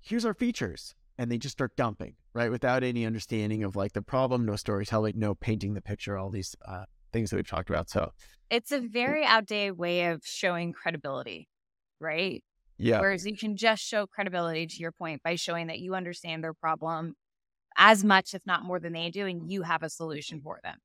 here's 0.00 0.24
our 0.24 0.34
features 0.34 0.94
and 1.16 1.30
they 1.30 1.38
just 1.38 1.52
start 1.52 1.76
dumping, 1.76 2.16
right? 2.34 2.50
Without 2.50 2.82
any 2.82 3.06
understanding 3.06 3.62
of 3.62 3.76
like 3.76 3.92
the 3.92 4.02
problem, 4.02 4.44
no 4.44 4.56
storytelling, 4.56 5.14
no 5.16 5.34
painting 5.34 5.74
the 5.74 5.80
picture, 5.80 6.18
all 6.18 6.30
these 6.30 6.56
uh, 6.66 6.84
things 7.12 7.30
that 7.30 7.36
we've 7.36 7.48
talked 7.48 7.70
about. 7.70 7.88
So 7.88 8.12
it's 8.50 8.72
a 8.72 8.80
very 8.80 9.24
outdated 9.24 9.78
way 9.78 10.06
of 10.06 10.22
showing 10.24 10.72
credibility, 10.72 11.48
right? 12.00 12.42
Yeah. 12.78 13.00
Whereas 13.00 13.24
you 13.24 13.36
can 13.36 13.56
just 13.56 13.82
show 13.82 14.08
credibility 14.08 14.66
to 14.66 14.76
your 14.78 14.90
point 14.90 15.22
by 15.22 15.36
showing 15.36 15.68
that 15.68 15.78
you 15.78 15.94
understand 15.94 16.42
their 16.42 16.54
problem 16.54 17.14
as 17.76 18.04
much, 18.04 18.34
if 18.34 18.42
not 18.46 18.64
more 18.64 18.78
than 18.78 18.92
they 18.92 19.10
do, 19.10 19.26
and 19.26 19.50
you 19.50 19.62
have 19.62 19.82
a 19.82 19.88
solution 19.88 20.40
for 20.40 20.60
them. 20.62 20.78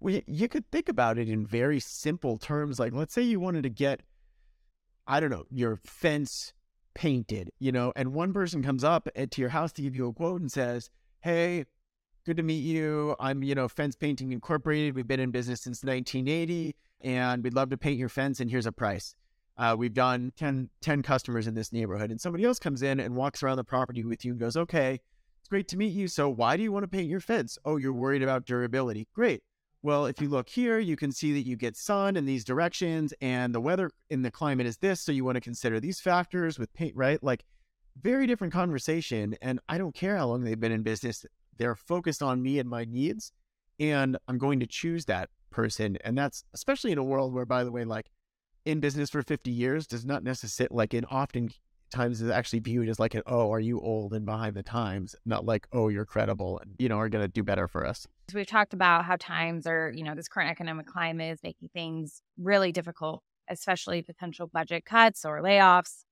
Well, 0.00 0.20
you 0.26 0.48
could 0.48 0.70
think 0.70 0.88
about 0.88 1.18
it 1.18 1.28
in 1.28 1.46
very 1.46 1.78
simple 1.78 2.38
terms. 2.38 2.78
Like, 2.78 2.92
let's 2.92 3.12
say 3.12 3.22
you 3.22 3.38
wanted 3.38 3.64
to 3.64 3.68
get, 3.68 4.00
I 5.06 5.20
don't 5.20 5.30
know, 5.30 5.44
your 5.50 5.76
fence 5.76 6.54
painted, 6.94 7.50
you 7.58 7.70
know, 7.70 7.92
and 7.94 8.12
one 8.12 8.32
person 8.32 8.62
comes 8.62 8.82
up 8.82 9.08
to 9.14 9.40
your 9.40 9.50
house 9.50 9.72
to 9.72 9.82
give 9.82 9.94
you 9.94 10.08
a 10.08 10.12
quote 10.12 10.40
and 10.40 10.50
says, 10.50 10.90
Hey, 11.20 11.66
good 12.24 12.38
to 12.38 12.42
meet 12.42 12.62
you. 12.62 13.14
I'm, 13.20 13.42
you 13.42 13.54
know, 13.54 13.68
Fence 13.68 13.96
Painting 13.96 14.32
Incorporated. 14.32 14.94
We've 14.94 15.06
been 15.06 15.20
in 15.20 15.30
business 15.30 15.60
since 15.60 15.84
1980 15.84 16.74
and 17.02 17.42
we'd 17.44 17.54
love 17.54 17.70
to 17.70 17.76
paint 17.76 17.98
your 17.98 18.08
fence 18.08 18.40
and 18.40 18.50
here's 18.50 18.66
a 18.66 18.72
price. 18.72 19.14
Uh, 19.56 19.76
we've 19.78 19.92
done 19.92 20.32
10, 20.36 20.70
10 20.80 21.02
customers 21.02 21.46
in 21.46 21.54
this 21.54 21.72
neighborhood. 21.72 22.10
And 22.10 22.20
somebody 22.20 22.44
else 22.44 22.58
comes 22.58 22.82
in 22.82 22.98
and 23.00 23.14
walks 23.14 23.42
around 23.42 23.58
the 23.58 23.64
property 23.64 24.04
with 24.04 24.24
you 24.24 24.32
and 24.32 24.40
goes, 24.40 24.56
Okay, 24.56 25.00
great 25.50 25.68
to 25.68 25.76
meet 25.76 25.92
you. 25.92 26.08
So 26.08 26.28
why 26.28 26.56
do 26.56 26.62
you 26.62 26.72
want 26.72 26.84
to 26.84 26.88
paint 26.88 27.10
your 27.10 27.20
fence? 27.20 27.58
Oh, 27.64 27.76
you're 27.76 27.92
worried 27.92 28.22
about 28.22 28.46
durability. 28.46 29.08
Great. 29.12 29.42
Well, 29.82 30.06
if 30.06 30.20
you 30.20 30.28
look 30.28 30.48
here, 30.48 30.78
you 30.78 30.94
can 30.94 31.10
see 31.10 31.32
that 31.32 31.46
you 31.46 31.56
get 31.56 31.76
sun 31.76 32.16
in 32.16 32.24
these 32.24 32.44
directions 32.44 33.12
and 33.20 33.54
the 33.54 33.60
weather 33.60 33.90
in 34.10 34.22
the 34.22 34.30
climate 34.30 34.66
is 34.66 34.76
this. 34.76 35.00
So 35.00 35.10
you 35.10 35.24
want 35.24 35.36
to 35.36 35.40
consider 35.40 35.80
these 35.80 36.00
factors 36.00 36.58
with 36.58 36.72
paint, 36.74 36.94
right? 36.94 37.22
Like 37.22 37.44
very 38.00 38.26
different 38.26 38.52
conversation. 38.52 39.36
And 39.42 39.58
I 39.68 39.78
don't 39.78 39.94
care 39.94 40.16
how 40.16 40.28
long 40.28 40.44
they've 40.44 40.60
been 40.60 40.72
in 40.72 40.82
business. 40.82 41.24
They're 41.56 41.74
focused 41.74 42.22
on 42.22 42.42
me 42.42 42.58
and 42.58 42.68
my 42.68 42.84
needs. 42.84 43.32
And 43.78 44.18
I'm 44.28 44.38
going 44.38 44.60
to 44.60 44.66
choose 44.66 45.06
that 45.06 45.30
person. 45.50 45.96
And 46.04 46.16
that's 46.16 46.44
especially 46.54 46.92
in 46.92 46.98
a 46.98 47.04
world 47.04 47.32
where, 47.32 47.46
by 47.46 47.64
the 47.64 47.72
way, 47.72 47.84
like 47.84 48.10
in 48.66 48.80
business 48.80 49.10
for 49.10 49.22
50 49.22 49.50
years 49.50 49.86
does 49.86 50.04
not 50.04 50.22
necessarily 50.22 50.76
like 50.76 50.94
in 50.94 51.06
often 51.06 51.48
times 51.90 52.22
is 52.22 52.30
actually 52.30 52.60
viewed 52.60 52.88
as 52.88 52.98
like 52.98 53.14
an 53.14 53.22
oh 53.26 53.52
are 53.52 53.60
you 53.60 53.80
old 53.80 54.12
and 54.14 54.24
behind 54.24 54.54
the 54.54 54.62
times? 54.62 55.14
Not 55.24 55.44
like 55.44 55.66
oh 55.72 55.88
you're 55.88 56.06
credible 56.06 56.58
and 56.58 56.74
you 56.78 56.88
know 56.88 56.98
are 56.98 57.08
going 57.08 57.24
to 57.24 57.28
do 57.28 57.42
better 57.42 57.68
for 57.68 57.86
us. 57.86 58.06
So 58.30 58.38
we've 58.38 58.46
talked 58.46 58.74
about 58.74 59.04
how 59.04 59.16
times 59.18 59.66
are 59.66 59.92
you 59.94 60.04
know 60.04 60.14
this 60.14 60.28
current 60.28 60.50
economic 60.50 60.86
climate 60.86 61.32
is 61.32 61.40
making 61.42 61.68
things 61.74 62.22
really 62.38 62.72
difficult 62.72 63.22
especially 63.50 64.00
potential 64.00 64.46
budget 64.46 64.84
cuts 64.84 65.24
or 65.24 65.42
layoffs. 65.42 66.04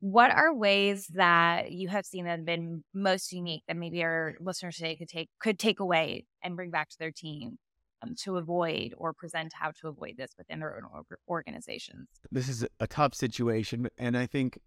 What 0.00 0.32
are 0.32 0.54
ways 0.54 1.08
that 1.14 1.70
you 1.70 1.88
have 1.88 2.06
seen 2.06 2.24
that 2.24 2.38
have 2.38 2.46
been 2.46 2.82
most 2.94 3.32
unique 3.32 3.62
that 3.68 3.76
maybe 3.76 4.02
our 4.02 4.34
listeners 4.40 4.76
today 4.76 4.96
could 4.96 5.08
take 5.08 5.28
could 5.40 5.58
take 5.58 5.80
away 5.80 6.24
and 6.42 6.56
bring 6.56 6.70
back 6.70 6.88
to 6.90 6.98
their 6.98 7.12
team 7.12 7.58
um, 8.02 8.14
to 8.16 8.36
avoid 8.36 8.94
or 8.96 9.12
present 9.12 9.52
how 9.54 9.70
to 9.80 9.88
avoid 9.88 10.16
this 10.16 10.32
within 10.36 10.60
their 10.60 10.76
own 10.76 11.04
organizations. 11.28 12.08
This 12.30 12.48
is 12.48 12.66
a 12.80 12.86
tough 12.86 13.14
situation, 13.14 13.88
and 13.98 14.16
I 14.16 14.26
think 14.26 14.58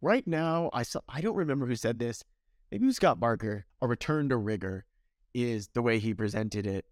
right 0.00 0.26
now 0.26 0.70
I 0.72 0.82
saw 0.82 1.00
I 1.08 1.20
don't 1.20 1.36
remember 1.36 1.66
who 1.66 1.76
said 1.76 1.98
this. 1.98 2.24
Maybe 2.70 2.84
it 2.84 2.86
was 2.86 2.96
Scott 2.96 3.20
Barker. 3.20 3.66
A 3.80 3.86
return 3.86 4.28
to 4.30 4.36
rigor 4.36 4.84
is 5.32 5.68
the 5.74 5.82
way 5.82 5.98
he 5.98 6.14
presented 6.14 6.66
it, 6.66 6.84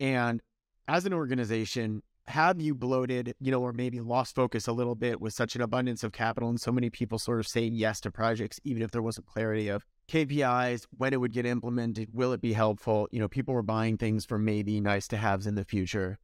and 0.00 0.40
as 0.88 1.06
an 1.06 1.12
organization, 1.12 2.02
have 2.26 2.60
you 2.60 2.74
bloated, 2.74 3.34
you 3.40 3.50
know, 3.50 3.60
or 3.60 3.72
maybe 3.72 4.00
lost 4.00 4.34
focus 4.34 4.66
a 4.66 4.72
little 4.72 4.94
bit 4.94 5.20
with 5.20 5.34
such 5.34 5.54
an 5.56 5.60
abundance 5.60 6.02
of 6.02 6.12
capital 6.12 6.48
and 6.48 6.60
so 6.60 6.72
many 6.72 6.88
people 6.88 7.18
sort 7.18 7.38
of 7.38 7.46
saying 7.46 7.74
yes 7.74 8.00
to 8.00 8.10
projects, 8.10 8.58
even 8.64 8.82
if 8.82 8.90
there 8.90 9.02
wasn't 9.02 9.26
clarity 9.26 9.68
of 9.68 9.84
KPIs, 10.08 10.86
when 10.96 11.12
it 11.12 11.18
would 11.18 11.32
get 11.32 11.44
implemented, 11.44 12.08
will 12.12 12.32
it 12.32 12.40
be 12.40 12.54
helpful? 12.54 13.08
You 13.10 13.20
know, 13.20 13.28
people 13.28 13.52
were 13.52 13.62
buying 13.62 13.98
things 13.98 14.24
for 14.24 14.38
maybe 14.38 14.80
nice 14.80 15.06
to 15.08 15.16
haves 15.18 15.46
in 15.46 15.54
the 15.54 15.64
future. 15.64 16.18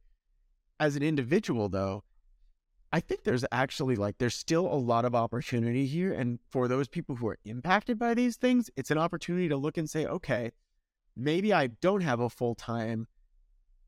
As 0.79 0.95
an 0.95 1.03
individual, 1.03 1.69
though, 1.69 2.03
I 2.91 2.99
think 2.99 3.23
there's 3.23 3.45
actually 3.51 3.95
like, 3.95 4.17
there's 4.17 4.35
still 4.35 4.65
a 4.65 4.75
lot 4.75 5.05
of 5.05 5.15
opportunity 5.15 5.85
here. 5.85 6.13
And 6.13 6.39
for 6.49 6.67
those 6.67 6.87
people 6.87 7.15
who 7.15 7.27
are 7.27 7.37
impacted 7.45 7.99
by 7.99 8.15
these 8.15 8.37
things, 8.37 8.69
it's 8.75 8.91
an 8.91 8.97
opportunity 8.97 9.47
to 9.49 9.55
look 9.55 9.77
and 9.77 9.89
say, 9.89 10.05
okay, 10.05 10.51
maybe 11.15 11.53
I 11.53 11.67
don't 11.67 12.01
have 12.01 12.19
a 12.19 12.29
full 12.29 12.55
time 12.55 13.07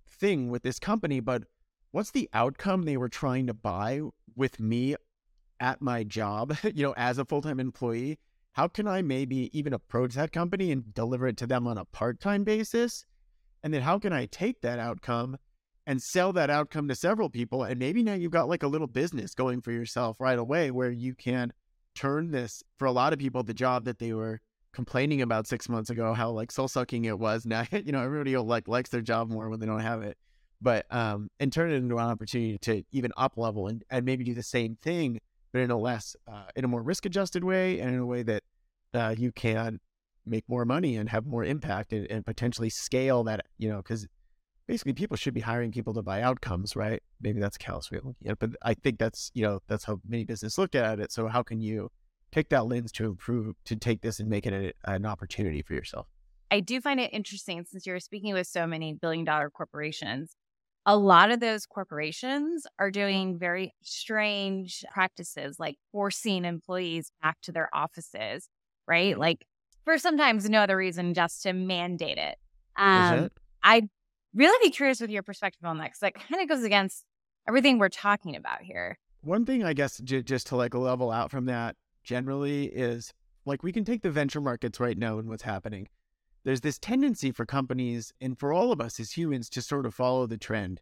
thing 0.08 0.50
with 0.50 0.64
this 0.64 0.80
company, 0.80 1.20
but 1.20 1.44
what's 1.94 2.12
the 2.12 2.28
outcome 2.34 2.84
they 2.84 2.98
were 2.98 3.08
trying 3.08 3.48
to 3.48 3.54
buy 3.54 4.02
with 4.36 4.60
me 4.60 4.96
at 5.60 5.82
my 5.82 6.04
job, 6.04 6.58
you 6.64 6.84
know, 6.84 6.94
as 6.98 7.18
a 7.18 7.26
full 7.26 7.42
time 7.42 7.60
employee? 7.60 8.20
How 8.52 8.68
can 8.68 8.88
I 8.88 9.02
maybe 9.02 9.58
even 9.58 9.74
approach 9.74 10.14
that 10.16 10.32
company 10.32 10.72
and 10.72 10.94
deliver 10.94 11.28
it 11.28 11.38
to 11.38 11.48
them 11.48 11.66
on 11.66 11.78
a 11.78 11.86
part 11.86 12.20
time 12.20 12.44
basis? 12.44 13.06
And 13.64 13.74
then 13.74 13.82
how 13.82 13.98
can 13.98 14.12
I 14.12 14.26
take 14.26 14.62
that 14.62 14.80
outcome 14.80 15.38
and 15.88 16.02
sell 16.02 16.34
that 16.34 16.50
outcome 16.50 16.88
to 16.90 16.96
several 16.96 17.30
people? 17.30 17.64
And 17.64 17.80
maybe 17.80 18.04
now 18.04 18.14
you've 18.14 18.32
got 18.32 18.50
like 18.50 18.64
a 18.64 18.68
little 18.68 18.88
business 18.88 19.34
going 19.34 19.62
for 19.62 19.72
yourself 19.72 20.20
right 20.20 20.38
away 20.38 20.72
where 20.72 20.92
you 20.92 21.16
can 21.16 21.54
turn 21.96 22.32
this 22.32 22.64
for 22.78 22.86
a 22.86 22.92
lot 22.92 23.14
of 23.14 23.20
people, 23.20 23.44
the 23.44 23.54
job 23.54 23.86
that 23.86 24.00
they 24.00 24.14
were 24.14 24.42
complaining 24.74 25.22
about 25.22 25.48
six 25.48 25.70
months 25.70 25.92
ago, 25.92 26.14
how 26.14 26.32
like 26.32 26.52
soul 26.52 26.68
sucking 26.68 27.06
it 27.06 27.18
was. 27.18 27.46
Now, 27.54 27.66
you 27.72 27.92
know, 27.92 28.04
everybody 28.04 28.36
like 28.36 28.68
likes 28.68 28.90
their 28.90 29.02
job 29.02 29.30
more 29.30 29.50
when 29.50 29.60
they 29.60 29.68
don't 29.68 29.80
have 29.80 30.02
it. 30.02 30.18
But 30.64 30.86
um 30.90 31.30
and 31.40 31.52
turn 31.54 31.72
it 31.72 31.76
into 31.76 31.96
an 31.98 32.06
opportunity 32.06 32.58
to 32.60 32.84
even 32.92 33.12
up 33.18 33.38
level 33.38 33.68
and, 33.68 33.84
and 33.90 34.06
maybe 34.06 34.24
do 34.24 34.34
the 34.34 34.42
same 34.58 34.78
thing, 34.82 35.20
but 35.52 35.60
in 35.62 35.70
a 35.70 35.78
less 35.78 36.16
uh, 36.28 36.46
in 36.56 36.64
a 36.66 36.68
more 36.68 36.82
risk 36.82 37.06
adjusted 37.06 37.44
way 37.44 37.80
and 37.80 37.94
in 37.94 38.00
a 38.00 38.06
way 38.06 38.24
that 38.24 38.44
uh, 38.94 39.14
you 39.18 39.32
can 39.32 39.80
make 40.26 40.48
more 40.48 40.66
money 40.66 40.96
and 40.96 41.10
have 41.10 41.26
more 41.26 41.44
impact 41.44 41.92
and, 41.92 42.10
and 42.10 42.26
potentially 42.26 42.70
scale 42.70 43.24
that, 43.26 43.46
you 43.58 43.70
know, 43.70 43.78
because 43.78 44.08
basically 44.68 44.94
people 44.94 45.18
should 45.18 45.34
be 45.34 45.42
hiring 45.42 45.72
people 45.72 45.94
to 45.94 46.02
buy 46.02 46.22
outcomes, 46.22 46.76
right? 46.76 47.02
Maybe 47.22 47.40
that's 47.40 47.58
callous 47.58 47.92
way 47.92 47.98
of 47.98 48.06
looking 48.06 48.28
at 48.28 48.34
it, 48.34 48.40
but 48.40 48.52
I 48.62 48.74
think 48.74 49.00
that's, 49.00 49.32
you 49.34 49.44
know, 49.44 49.60
that's 49.68 49.84
how 49.84 50.00
many 50.08 50.24
businesses 50.24 50.58
look 50.58 50.76
at 50.76 51.00
it. 51.00 51.12
So 51.12 51.28
how 51.28 51.44
can 51.44 51.60
you 51.60 51.90
take 52.32 52.50
that 52.50 52.66
lens 52.68 52.92
to 52.94 53.06
improve, 53.06 53.56
to 53.66 53.76
take 53.76 54.02
this 54.02 54.20
and 54.20 54.30
make 54.30 54.46
it 54.46 54.54
a, 54.54 54.92
an 54.92 55.06
opportunity 55.06 55.62
for 55.62 55.74
yourself? 55.74 56.08
I 56.50 56.62
do 56.62 56.80
find 56.80 57.00
it 57.00 57.12
interesting 57.14 57.66
since 57.66 57.86
you're 57.86 58.00
speaking 58.00 58.34
with 58.34 58.48
so 58.48 58.66
many 58.66 58.94
billion 58.94 59.26
dollar 59.26 59.50
corporations. 59.50 60.36
A 60.86 60.98
lot 60.98 61.32
of 61.32 61.40
those 61.40 61.66
corporations 61.66 62.68
are 62.78 62.92
doing 62.92 63.38
very 63.38 63.74
strange 63.84 64.84
practices 64.92 65.58
like 65.60 65.78
forcing 65.92 66.44
employees 66.46 67.12
back 67.22 67.38
to 67.44 67.52
their 67.52 67.70
offices, 67.74 68.50
right? 68.88 69.18
Like 69.18 69.46
for 69.86 69.98
sometimes 69.98 70.50
no 70.50 70.60
other 70.60 70.78
reason, 70.78 71.14
just 71.14 71.44
to 71.44 71.54
mandate 71.54 72.18
it. 72.18 72.38
Um, 72.76 73.30
I'd 73.64 73.90
really 74.34 74.68
be 74.68 74.72
curious 74.72 75.00
with 75.00 75.10
your 75.10 75.24
perspective 75.24 75.66
on 75.66 75.78
that 75.78 75.86
because 75.86 76.00
that 76.00 76.16
kind 76.16 76.42
of 76.42 76.50
goes 76.50 76.64
against 76.64 77.06
everything 77.48 77.80
we're 77.80 77.90
talking 77.90 78.36
about 78.36 78.62
here. 78.62 78.98
One 79.22 79.46
thing, 79.46 79.64
I 79.64 79.74
guess, 79.74 80.00
j- 80.00 80.22
just 80.24 80.48
to 80.48 80.56
like 80.56 80.74
level 80.74 81.12
out 81.12 81.32
from 81.32 81.46
that 81.46 81.76
generally 82.04 82.66
is 82.66 83.14
like 83.46 83.64
we 83.64 83.72
can 83.72 83.86
take 83.86 84.02
the 84.02 84.12
venture 84.12 84.42
markets 84.42 84.80
right 84.80 84.98
now 84.98 85.18
and 85.18 85.30
what's 85.30 85.44
happening. 85.44 85.88
There's 86.44 86.62
this 86.62 86.78
tendency 86.78 87.32
for 87.32 87.46
companies 87.46 88.14
and 88.20 88.38
for 88.38 88.52
all 88.52 88.72
of 88.72 88.82
us 88.82 89.00
as 89.00 89.12
humans 89.12 89.50
to 89.52 89.62
sort 89.62 89.86
of 89.86 89.94
follow 89.94 90.28
the 90.28 90.38
trend 90.38 90.82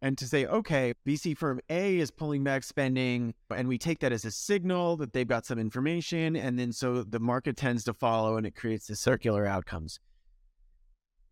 and 0.00 0.18
to 0.18 0.26
say, 0.26 0.46
okay, 0.46 0.94
VC 1.06 1.36
firm 1.36 1.60
A 1.70 1.98
is 1.98 2.10
pulling 2.10 2.42
back 2.42 2.64
spending, 2.64 3.34
and 3.54 3.68
we 3.68 3.78
take 3.78 4.00
that 4.00 4.10
as 4.10 4.24
a 4.24 4.32
signal 4.32 4.96
that 4.96 5.12
they've 5.12 5.28
got 5.28 5.46
some 5.46 5.60
information. 5.60 6.34
And 6.34 6.58
then 6.58 6.72
so 6.72 7.04
the 7.04 7.20
market 7.20 7.56
tends 7.56 7.84
to 7.84 7.94
follow 7.94 8.36
and 8.36 8.44
it 8.44 8.56
creates 8.56 8.88
the 8.88 8.96
circular 8.96 9.46
outcomes. 9.46 10.00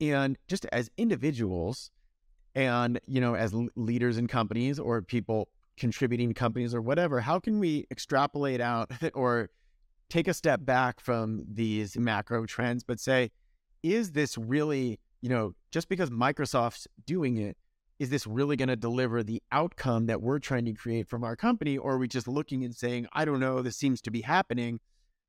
And 0.00 0.38
just 0.46 0.66
as 0.66 0.88
individuals 0.96 1.90
and, 2.54 3.00
you 3.06 3.20
know, 3.20 3.34
as 3.34 3.52
leaders 3.74 4.18
in 4.18 4.28
companies 4.28 4.78
or 4.78 5.02
people 5.02 5.48
contributing 5.76 6.28
to 6.28 6.34
companies 6.34 6.74
or 6.74 6.80
whatever, 6.80 7.20
how 7.20 7.40
can 7.40 7.58
we 7.58 7.86
extrapolate 7.90 8.60
out 8.60 8.90
or 9.14 9.50
take 10.08 10.28
a 10.28 10.34
step 10.34 10.64
back 10.64 11.00
from 11.00 11.44
these 11.48 11.96
macro 11.96 12.46
trends, 12.46 12.84
but 12.84 13.00
say, 13.00 13.30
is 13.82 14.12
this 14.12 14.36
really, 14.38 14.98
you 15.20 15.28
know, 15.28 15.54
just 15.70 15.88
because 15.88 16.10
Microsoft's 16.10 16.86
doing 17.06 17.36
it, 17.36 17.56
is 17.98 18.08
this 18.08 18.26
really 18.26 18.56
going 18.56 18.68
to 18.68 18.76
deliver 18.76 19.22
the 19.22 19.42
outcome 19.52 20.06
that 20.06 20.22
we're 20.22 20.38
trying 20.38 20.64
to 20.64 20.72
create 20.72 21.06
from 21.06 21.22
our 21.22 21.36
company? 21.36 21.76
Or 21.76 21.92
are 21.92 21.98
we 21.98 22.08
just 22.08 22.26
looking 22.26 22.64
and 22.64 22.74
saying, 22.74 23.06
I 23.12 23.24
don't 23.26 23.40
know, 23.40 23.60
this 23.60 23.76
seems 23.76 24.00
to 24.02 24.10
be 24.10 24.22
happening? 24.22 24.80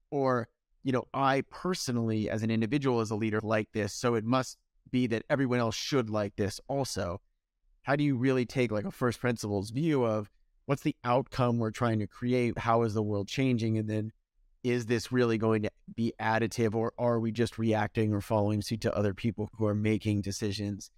Or, 0.09 0.47
you 0.83 0.93
know, 0.93 1.03
I 1.13 1.43
personally, 1.49 2.29
as 2.29 2.43
an 2.43 2.51
individual, 2.51 3.01
as 3.01 3.11
a 3.11 3.15
leader, 3.15 3.41
like 3.43 3.69
this. 3.73 3.93
So 3.93 4.15
it 4.15 4.23
must 4.23 4.57
be 4.89 5.07
that 5.07 5.23
everyone 5.29 5.59
else 5.59 5.75
should 5.75 6.09
like 6.09 6.35
this 6.37 6.61
also. 6.67 7.19
How 7.83 7.95
do 7.95 8.03
you 8.03 8.15
really 8.15 8.45
take 8.45 8.71
like 8.71 8.85
a 8.85 8.91
first 8.91 9.19
principles 9.19 9.71
view 9.71 10.03
of 10.05 10.29
what's 10.65 10.83
the 10.83 10.95
outcome 11.03 11.59
we're 11.59 11.71
trying 11.71 11.99
to 11.99 12.07
create? 12.07 12.57
How 12.57 12.83
is 12.83 12.93
the 12.93 13.03
world 13.03 13.27
changing? 13.27 13.77
And 13.77 13.89
then 13.89 14.11
is 14.63 14.85
this 14.85 15.11
really 15.11 15.37
going 15.37 15.63
to 15.63 15.71
be 15.95 16.13
additive 16.19 16.75
or 16.75 16.93
are 16.97 17.19
we 17.19 17.31
just 17.31 17.57
reacting 17.57 18.13
or 18.13 18.21
following 18.21 18.61
suit 18.61 18.81
to 18.81 18.95
other 18.95 19.13
people 19.13 19.49
who 19.57 19.65
are 19.65 19.75
making 19.75 20.21
decisions? 20.21 20.91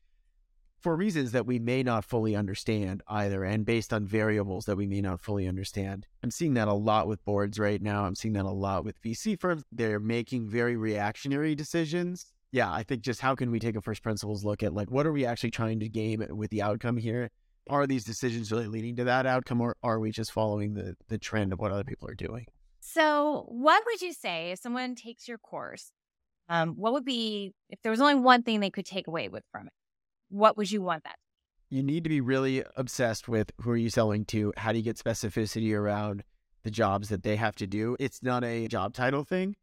for 0.83 0.97
reasons 0.97 1.31
that 1.31 1.45
we 1.45 1.59
may 1.59 1.81
not 1.81 2.03
fully 2.03 2.35
understand 2.35 3.01
either, 3.07 3.45
and 3.45 3.65
based 3.65 3.93
on 3.93 4.05
variables 4.05 4.65
that 4.65 4.75
we 4.75 4.85
may 4.85 4.99
not 4.99 5.21
fully 5.21 5.47
understand. 5.47 6.05
I'm 6.21 6.29
seeing 6.29 6.55
that 6.55 6.67
a 6.67 6.73
lot 6.73 7.07
with 7.07 7.23
boards 7.23 7.57
right 7.57 7.81
now. 7.81 8.03
I'm 8.03 8.15
seeing 8.15 8.33
that 8.33 8.43
a 8.43 8.51
lot 8.51 8.83
with 8.83 9.01
VC 9.01 9.39
firms. 9.39 9.63
They're 9.71 9.99
making 9.99 10.49
very 10.49 10.75
reactionary 10.75 11.55
decisions. 11.55 12.33
Yeah, 12.51 12.71
I 12.71 12.83
think 12.83 13.01
just 13.01 13.21
how 13.21 13.33
can 13.33 13.49
we 13.49 13.59
take 13.59 13.77
a 13.77 13.81
first 13.81 14.03
principles 14.03 14.43
look 14.43 14.61
at 14.61 14.73
like 14.73 14.91
what 14.91 15.07
are 15.07 15.13
we 15.13 15.25
actually 15.25 15.51
trying 15.51 15.79
to 15.79 15.89
gain 15.89 16.23
with 16.35 16.51
the 16.51 16.61
outcome 16.61 16.97
here? 16.97 17.31
Are 17.69 17.87
these 17.87 18.03
decisions 18.03 18.51
really 18.51 18.67
leading 18.67 18.97
to 18.97 19.05
that 19.05 19.25
outcome, 19.25 19.61
or 19.61 19.77
are 19.81 20.01
we 20.01 20.11
just 20.11 20.33
following 20.33 20.73
the 20.73 20.95
the 21.07 21.17
trend 21.17 21.53
of 21.53 21.59
what 21.59 21.71
other 21.71 21.85
people 21.85 22.09
are 22.09 22.13
doing? 22.13 22.45
So, 22.85 23.45
what 23.47 23.83
would 23.85 24.01
you 24.01 24.11
say 24.13 24.51
if 24.51 24.59
someone 24.59 24.95
takes 24.95 25.27
your 25.27 25.37
course? 25.37 25.91
Um, 26.49 26.73
what 26.75 26.91
would 26.93 27.05
be 27.05 27.53
if 27.69 27.81
there 27.81 27.91
was 27.91 28.01
only 28.01 28.15
one 28.15 28.43
thing 28.43 28.59
they 28.59 28.69
could 28.69 28.85
take 28.85 29.07
away 29.07 29.29
with 29.29 29.43
from 29.51 29.67
it? 29.67 29.73
what 30.33 30.57
would 30.57 30.71
you 30.71 30.81
want 30.81 31.03
that? 31.03 31.15
You 31.69 31.83
need 31.83 32.03
to 32.03 32.09
be 32.09 32.21
really 32.21 32.63
obsessed 32.75 33.27
with 33.27 33.51
who 33.61 33.71
are 33.71 33.77
you 33.77 33.89
selling 33.89 34.25
to? 34.25 34.51
How 34.57 34.71
do 34.71 34.79
you 34.79 34.83
get 34.83 34.97
specificity 34.97 35.75
around 35.75 36.23
the 36.63 36.71
jobs 36.71 37.09
that 37.09 37.23
they 37.23 37.35
have 37.35 37.55
to 37.55 37.67
do? 37.67 37.95
It's 37.99 38.21
not 38.21 38.43
a 38.43 38.67
job 38.67 38.93
title 38.93 39.23
thing, 39.23 39.55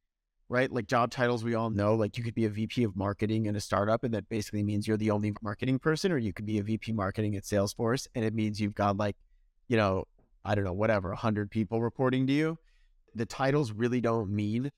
right? 0.48 0.70
Like 0.70 0.86
job 0.86 1.10
titles, 1.10 1.44
we 1.44 1.54
all 1.54 1.70
know, 1.70 1.94
like 1.94 2.16
you 2.16 2.24
could 2.24 2.34
be 2.34 2.44
a 2.44 2.50
VP 2.50 2.84
of 2.84 2.96
marketing 2.96 3.46
in 3.46 3.56
a 3.56 3.60
startup, 3.60 4.04
and 4.04 4.14
that 4.14 4.28
basically 4.28 4.62
means 4.62 4.86
you're 4.86 4.96
the 4.96 5.10
only 5.10 5.32
marketing 5.42 5.78
person, 5.78 6.12
or 6.12 6.18
you 6.18 6.32
could 6.32 6.46
be 6.46 6.58
a 6.58 6.62
VP 6.62 6.92
marketing 6.92 7.36
at 7.36 7.42
Salesforce, 7.42 8.06
and 8.14 8.24
it 8.24 8.34
means 8.34 8.60
you've 8.60 8.74
got 8.74 8.96
like, 8.96 9.16
you 9.68 9.76
know, 9.76 10.04
I 10.44 10.54
don't 10.54 10.64
know, 10.64 10.72
whatever, 10.72 11.08
100 11.10 11.50
people 11.50 11.82
reporting 11.82 12.26
to 12.28 12.32
you. 12.32 12.58
The 13.14 13.26
titles 13.26 13.72
really 13.72 14.00
don't 14.00 14.30
mean 14.30 14.70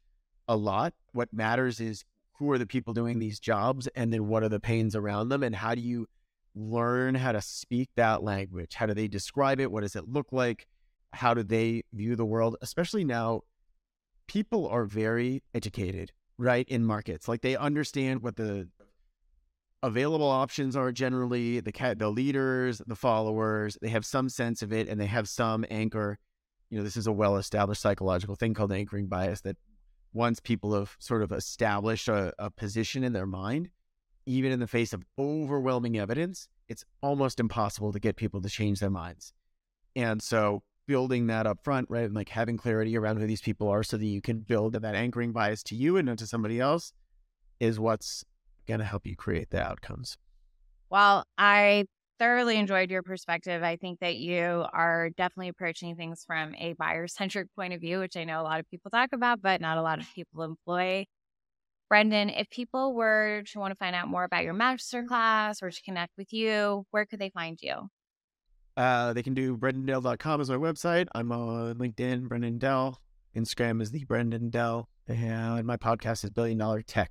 a 0.48 0.56
lot. 0.56 0.94
What 1.12 1.32
matters 1.32 1.80
is 1.80 2.04
who 2.34 2.50
are 2.50 2.58
the 2.58 2.66
people 2.66 2.94
doing 2.94 3.18
these 3.18 3.38
jobs 3.38 3.86
and 3.94 4.12
then 4.12 4.26
what 4.26 4.42
are 4.42 4.48
the 4.48 4.60
pains 4.60 4.96
around 4.96 5.28
them 5.28 5.42
and 5.42 5.54
how 5.54 5.74
do 5.74 5.80
you 5.80 6.06
learn 6.54 7.14
how 7.14 7.32
to 7.32 7.40
speak 7.40 7.90
that 7.96 8.22
language? 8.22 8.74
How 8.74 8.86
do 8.86 8.94
they 8.94 9.08
describe 9.08 9.60
it? 9.60 9.70
What 9.70 9.82
does 9.82 9.96
it 9.96 10.08
look 10.08 10.32
like? 10.32 10.66
How 11.12 11.34
do 11.34 11.42
they 11.42 11.84
view 11.92 12.16
the 12.16 12.24
world? 12.24 12.56
Especially 12.62 13.04
now 13.04 13.42
people 14.26 14.66
are 14.66 14.84
very 14.84 15.42
educated 15.54 16.12
right 16.38 16.68
in 16.68 16.84
markets. 16.84 17.28
Like 17.28 17.42
they 17.42 17.56
understand 17.56 18.22
what 18.22 18.36
the 18.36 18.68
available 19.82 20.28
options 20.28 20.76
are 20.76 20.92
generally 20.92 21.58
the 21.60 21.72
cat 21.72 21.98
the 21.98 22.08
leaders 22.08 22.80
the 22.86 22.96
followers. 22.96 23.76
They 23.82 23.88
have 23.88 24.06
some 24.06 24.28
sense 24.28 24.62
of 24.62 24.72
it 24.72 24.88
and 24.88 25.00
they 25.00 25.06
have 25.06 25.28
some 25.28 25.64
anchor 25.70 26.18
you 26.72 26.78
know 26.78 26.84
this 26.84 26.96
is 26.96 27.06
a 27.06 27.12
well 27.12 27.36
established 27.36 27.82
psychological 27.82 28.34
thing 28.34 28.54
called 28.54 28.72
anchoring 28.72 29.06
bias 29.06 29.42
that 29.42 29.58
once 30.14 30.40
people 30.40 30.74
have 30.74 30.96
sort 30.98 31.22
of 31.22 31.30
established 31.30 32.08
a, 32.08 32.32
a 32.38 32.50
position 32.50 33.04
in 33.04 33.12
their 33.12 33.26
mind, 33.26 33.68
even 34.24 34.50
in 34.50 34.58
the 34.58 34.66
face 34.66 34.94
of 34.94 35.04
overwhelming 35.18 35.98
evidence, 35.98 36.48
it's 36.68 36.82
almost 37.02 37.38
impossible 37.38 37.92
to 37.92 38.00
get 38.00 38.16
people 38.16 38.40
to 38.40 38.48
change 38.48 38.80
their 38.80 38.90
minds. 38.90 39.34
And 39.94 40.22
so 40.22 40.62
building 40.86 41.26
that 41.26 41.46
up 41.46 41.62
front, 41.62 41.90
right? 41.90 42.04
And 42.04 42.14
like 42.14 42.30
having 42.30 42.56
clarity 42.56 42.96
around 42.96 43.18
who 43.18 43.26
these 43.26 43.42
people 43.42 43.68
are 43.68 43.82
so 43.82 43.98
that 43.98 44.06
you 44.06 44.22
can 44.22 44.40
build 44.40 44.72
that 44.72 44.94
anchoring 44.94 45.32
bias 45.32 45.62
to 45.64 45.74
you 45.74 45.98
and 45.98 46.06
not 46.06 46.18
to 46.18 46.26
somebody 46.26 46.58
else 46.58 46.94
is 47.60 47.78
what's 47.78 48.24
going 48.66 48.80
to 48.80 48.86
help 48.86 49.06
you 49.06 49.14
create 49.14 49.50
the 49.50 49.62
outcomes. 49.62 50.16
Well, 50.88 51.26
I 51.36 51.84
thoroughly 52.22 52.56
enjoyed 52.56 52.88
your 52.88 53.02
perspective. 53.02 53.64
I 53.64 53.74
think 53.74 53.98
that 53.98 54.14
you 54.14 54.64
are 54.72 55.10
definitely 55.16 55.48
approaching 55.48 55.96
things 55.96 56.22
from 56.24 56.54
a 56.54 56.74
buyer 56.74 57.08
centric 57.08 57.48
point 57.56 57.72
of 57.72 57.80
view, 57.80 57.98
which 57.98 58.16
I 58.16 58.22
know 58.22 58.40
a 58.40 58.44
lot 58.44 58.60
of 58.60 58.70
people 58.70 58.92
talk 58.92 59.10
about, 59.12 59.42
but 59.42 59.60
not 59.60 59.76
a 59.76 59.82
lot 59.82 59.98
of 59.98 60.06
people 60.14 60.44
employ. 60.44 61.06
Brendan, 61.88 62.30
if 62.30 62.48
people 62.48 62.94
were 62.94 63.42
to 63.50 63.58
want 63.58 63.72
to 63.72 63.74
find 63.76 63.96
out 63.96 64.06
more 64.06 64.22
about 64.22 64.44
your 64.44 64.54
masterclass 64.54 65.62
or 65.62 65.72
to 65.72 65.82
connect 65.82 66.12
with 66.16 66.32
you, 66.32 66.86
where 66.92 67.04
could 67.04 67.18
they 67.18 67.30
find 67.30 67.58
you? 67.60 67.88
Uh, 68.76 69.12
they 69.12 69.24
can 69.24 69.34
do 69.34 69.56
brendandell.com 69.56 70.40
as 70.40 70.48
my 70.48 70.56
website. 70.56 71.08
I'm 71.16 71.32
on 71.32 71.74
LinkedIn, 71.74 72.28
Brendan 72.28 72.58
Dell. 72.58 73.00
Instagram 73.36 73.82
is 73.82 73.90
the 73.90 74.04
Brendan 74.04 74.48
Dell. 74.48 74.88
And 75.08 75.66
my 75.66 75.76
podcast 75.76 76.22
is 76.22 76.30
Billion 76.30 76.58
Dollar 76.58 76.82
Tech, 76.82 77.10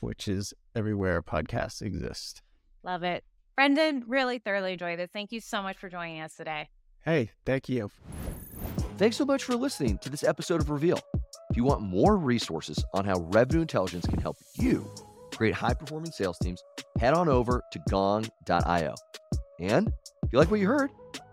which 0.00 0.26
is 0.26 0.54
everywhere 0.74 1.22
podcasts 1.22 1.82
exist. 1.82 2.40
Love 2.82 3.02
it. 3.02 3.22
Brendan, 3.56 4.04
really 4.06 4.38
thoroughly 4.38 4.74
enjoyed 4.74 5.00
it. 5.00 5.10
Thank 5.12 5.32
you 5.32 5.40
so 5.40 5.62
much 5.62 5.78
for 5.78 5.88
joining 5.88 6.20
us 6.20 6.36
today. 6.36 6.68
Hey, 7.04 7.30
thank 7.44 7.68
you. 7.68 7.90
Thanks 8.98 9.16
so 9.16 9.24
much 9.24 9.44
for 9.44 9.56
listening 9.56 9.98
to 9.98 10.10
this 10.10 10.22
episode 10.22 10.60
of 10.60 10.70
Reveal. 10.70 11.00
If 11.50 11.56
you 11.56 11.64
want 11.64 11.82
more 11.82 12.16
resources 12.16 12.84
on 12.92 13.04
how 13.04 13.20
revenue 13.30 13.62
intelligence 13.62 14.06
can 14.06 14.20
help 14.20 14.36
you 14.58 14.88
create 15.32 15.54
high 15.54 15.74
performing 15.74 16.12
sales 16.12 16.38
teams, 16.38 16.62
head 16.98 17.14
on 17.14 17.28
over 17.28 17.62
to 17.72 17.80
gong.io. 17.88 18.94
And 19.60 19.88
if 20.22 20.32
you 20.32 20.38
like 20.38 20.50
what 20.50 20.60
you 20.60 20.66
heard, 20.66 20.90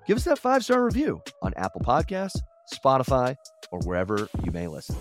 give 0.08 0.18
us 0.18 0.26
that 0.26 0.40
five 0.40 0.64
star 0.64 0.84
review 0.84 1.22
on 1.42 1.54
Apple 1.56 1.82
Podcasts, 1.82 2.40
Spotify, 2.74 3.36
or 3.72 3.80
wherever 3.80 4.28
you 4.44 4.52
may 4.52 4.68
listen. 4.68 4.96